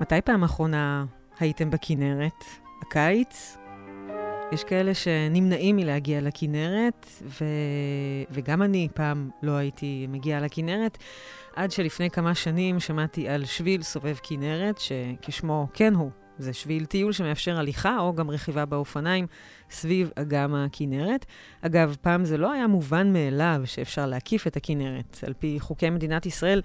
[0.00, 1.04] מתי פעם אחרונה
[1.40, 2.44] הייתם בכנרת?
[2.82, 3.56] הקיץ?
[4.52, 7.44] יש כאלה שנמנעים מלהגיע לכנרת, ו...
[8.30, 10.98] וגם אני פעם לא הייתי מגיעה לכנרת,
[11.56, 17.12] עד שלפני כמה שנים שמעתי על שביל סובב כנרת, שכשמו כן הוא, זה שביל טיול
[17.12, 19.26] שמאפשר הליכה או גם רכיבה באופניים
[19.70, 21.26] סביב אגם הכנרת.
[21.62, 25.18] אגב, פעם זה לא היה מובן מאליו שאפשר להקיף את הכנרת.
[25.26, 26.62] על פי חוקי מדינת ישראל,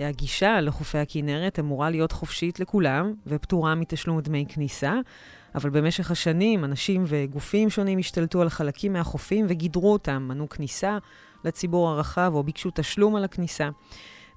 [0.00, 4.94] הגישה לחופי הכנרת אמורה להיות חופשית לכולם ופטורה מתשלום דמי כניסה.
[5.54, 10.98] אבל במשך השנים אנשים וגופים שונים השתלטו על חלקים מהחופים וגידרו אותם, מנעו כניסה
[11.44, 13.68] לציבור הרחב או ביקשו תשלום על הכניסה.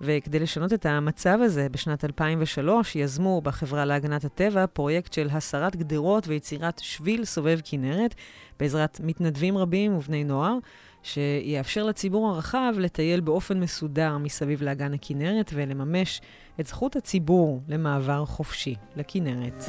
[0.01, 6.27] וכדי לשנות את המצב הזה, בשנת 2003 יזמו בחברה להגנת הטבע פרויקט של הסרת גדרות
[6.27, 8.15] ויצירת שביל סובב כנרת,
[8.59, 10.57] בעזרת מתנדבים רבים ובני נוער,
[11.07, 16.21] שיאפשר לציבור הרחב לטייל באופן מסודר מסביב לאגן הכנרת ולממש
[16.59, 19.63] את זכות הציבור למעבר חופשי לכנרת.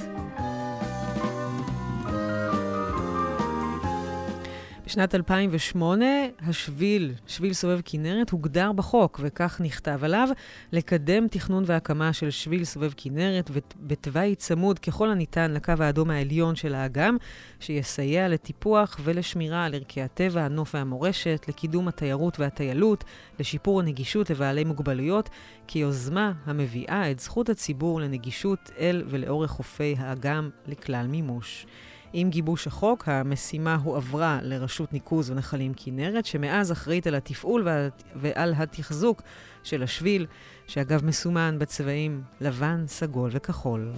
[4.89, 6.07] בשנת 2008
[6.41, 10.29] השביל, שביל סובב כנרת, הוגדר בחוק, וכך נכתב עליו,
[10.73, 16.75] לקדם תכנון והקמה של שביל סובב כנרת בתוואי צמוד ככל הניתן לקו האדום העליון של
[16.75, 17.17] האגם,
[17.61, 23.05] שיסייע לטיפוח ולשמירה על ערכי הטבע, הנוף והמורשת, לקידום התיירות והטיילות,
[23.41, 25.31] לשיפור הנגישות לבעלי מוגבלויות,
[25.67, 31.67] כיוזמה המביאה את זכות הציבור לנגישות אל ולאורך חופי האגם לכלל מימוש.
[32.13, 37.69] עם גיבוש החוק, המשימה הועברה לרשות ניקוז ונחלים כנרת, שמאז אחראית על התפעול
[38.17, 39.23] ועל התחזוק
[39.63, 40.27] של השביל,
[40.67, 43.93] שאגב מסומן בצבעים לבן, סגול וכחול.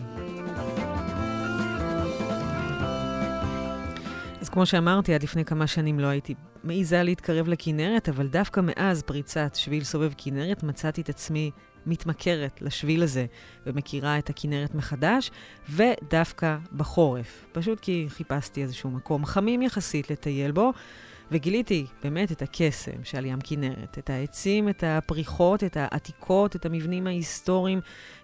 [4.40, 6.34] אז כמו שאמרתי, עד לפני כמה שנים לא הייתי
[6.64, 11.50] מעיזה להתקרב לכנרת, אבל דווקא מאז פריצת שביל סובב כנרת מצאתי את עצמי
[11.86, 13.26] מתמכרת לשביל הזה
[13.66, 15.30] ומכירה את הכנרת מחדש,
[15.70, 17.46] ודווקא בחורף.
[17.52, 20.72] פשוט כי חיפשתי איזשהו מקום חמים יחסית לטייל בו,
[21.32, 27.06] וגיליתי באמת את הקסם שעל ים כנרת, את העצים, את הפריחות, את העתיקות, את המבנים
[27.06, 27.80] ההיסטוריים,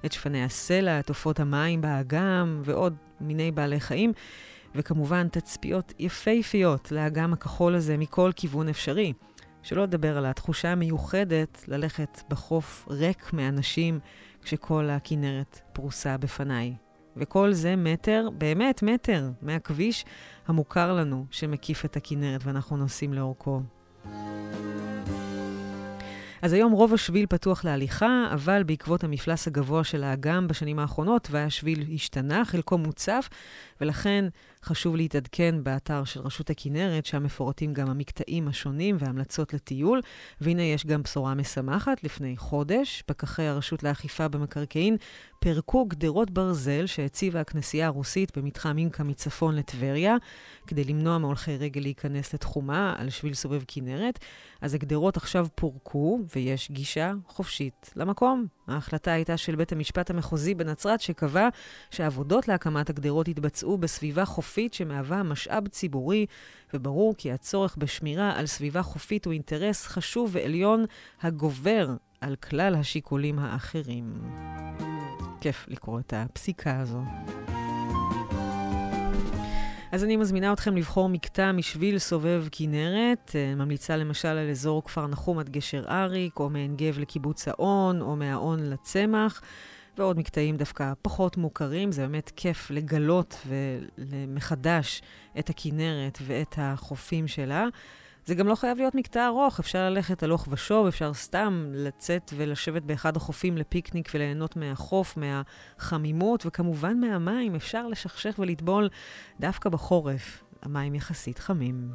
[0.06, 4.12] את שפני הסלע, את עופות המים באגם ועוד מיני בעלי חיים.
[4.76, 9.12] וכמובן תצפיות יפהפיות לאגם הכחול הזה מכל כיוון אפשרי.
[9.66, 14.00] שלא לדבר על התחושה המיוחדת ללכת בחוף ריק מאנשים
[14.42, 16.74] כשכל הכנרת פרוסה בפניי.
[17.16, 20.04] וכל זה מטר, באמת מטר, מהכביש
[20.46, 23.60] המוכר לנו שמקיף את הכנרת ואנחנו נוסעים לאורכו.
[26.46, 31.84] אז היום רוב השביל פתוח להליכה, אבל בעקבות המפלס הגבוה של האגם בשנים האחרונות, והשביל
[31.94, 33.28] השתנה, חלקו מוצף,
[33.80, 34.24] ולכן
[34.64, 40.00] חשוב להתעדכן באתר של רשות הכנרת, שם מפורטים גם המקטעים השונים והמלצות לטיול.
[40.40, 42.04] והנה יש גם בשורה משמחת.
[42.04, 44.96] לפני חודש, פקחי הרשות לאכיפה במקרקעין
[45.38, 50.16] פירקו גדרות ברזל שהציבה הכנסייה הרוסית במתחם אינקה מצפון לטבריה,
[50.66, 54.18] כדי למנוע מהולכי רגל להיכנס לתחומה על שביל סובב כנרת.
[54.60, 58.46] אז הגדרות עכשיו פורקו, ויש גישה חופשית למקום.
[58.68, 61.48] ההחלטה הייתה של בית המשפט המחוזי בנצרת, שקבע
[61.90, 66.26] שהעבודות להקמת הגדרות יתבצעו בסביבה חופית שמהווה משאב ציבורי,
[66.74, 70.84] וברור כי הצורך בשמירה על סביבה חופית הוא אינטרס חשוב ועליון
[71.22, 74.22] הגובר על כלל השיקולים האחרים.
[75.40, 77.02] כיף לקרוא את הפסיקה הזו.
[79.96, 83.30] אז אני מזמינה אתכם לבחור מקטע משביל סובב כנרת.
[83.34, 88.00] אה, ממליצה למשל על אזור כפר נחום עד גשר אריק, או מעין גב לקיבוץ האון,
[88.00, 89.42] או מהאון לצמח,
[89.98, 91.92] ועוד מקטעים דווקא פחות מוכרים.
[91.92, 93.46] זה באמת כיף לגלות
[93.98, 95.02] ומחדש
[95.38, 97.66] את הכנרת ואת החופים שלה.
[98.26, 102.82] זה גם לא חייב להיות מקטע ארוך, אפשר ללכת הלוך ושוב, אפשר סתם לצאת ולשבת
[102.82, 108.88] באחד החופים לפיקניק וליהנות מהחוף, מהחמימות, וכמובן מהמים, אפשר לשכשך ולטבול
[109.40, 110.42] דווקא בחורף.
[110.62, 111.90] המים יחסית חמים.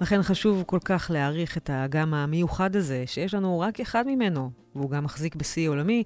[0.00, 4.90] לכן חשוב כל כך להעריך את האגם המיוחד הזה, שיש לנו רק אחד ממנו, והוא
[4.90, 6.02] גם מחזיק בשיא עולמי,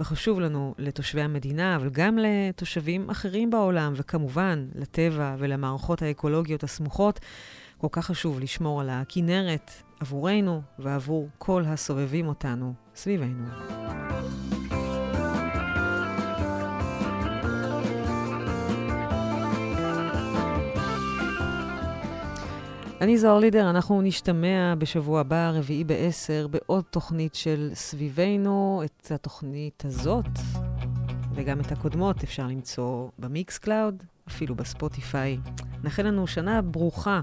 [0.00, 7.20] וחשוב לנו לתושבי המדינה, אבל גם לתושבים אחרים בעולם, וכמובן לטבע ולמערכות האקולוגיות הסמוכות.
[7.78, 9.70] כל כך חשוב לשמור על הכינרת
[10.00, 13.44] עבורנו ועבור כל הסובבים אותנו סביבנו.
[23.04, 28.82] אני זוהר לידר, אנחנו נשתמע בשבוע הבא, רביעי בעשר, בעוד תוכנית של סביבנו.
[28.84, 30.24] את התוכנית הזאת,
[31.34, 35.38] וגם את הקודמות, אפשר למצוא ב Mixcloud, אפילו בספוטיפיי.
[35.84, 37.20] נאחל לנו שנה ברוכה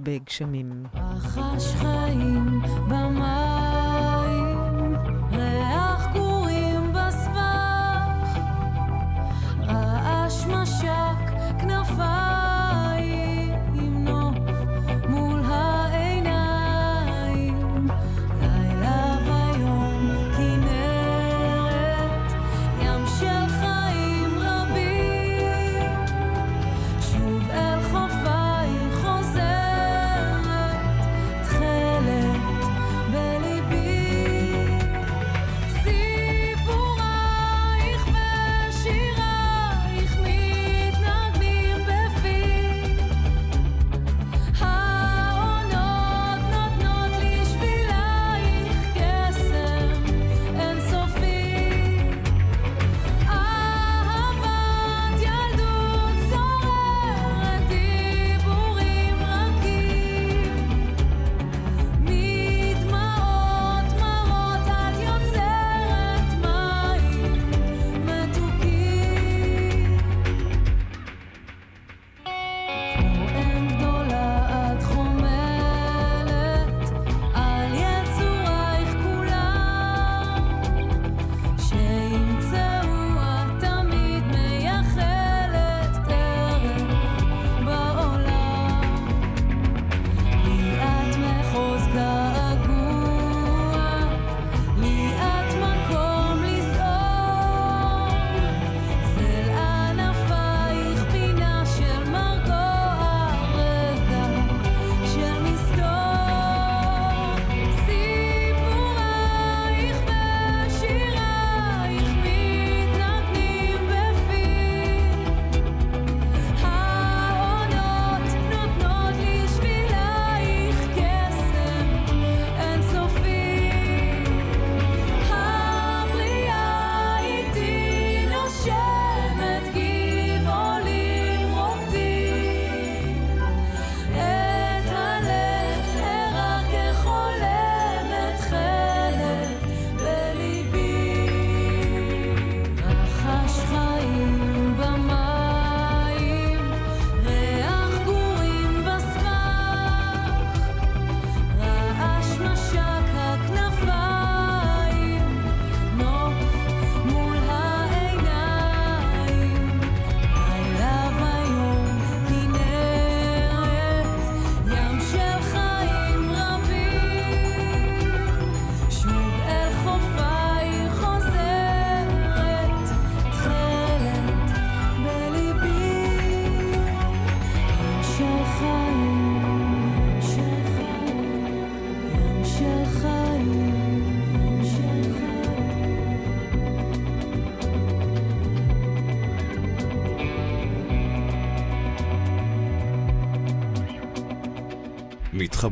[0.00, 0.86] בגשמים.
[0.94, 2.39] רחש חיים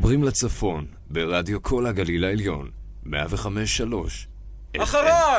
[0.09, 2.69] מתחברים לצפון ברדיו כל הגליל העליון,
[3.05, 3.09] 105.3.
[4.79, 5.37] אחריי!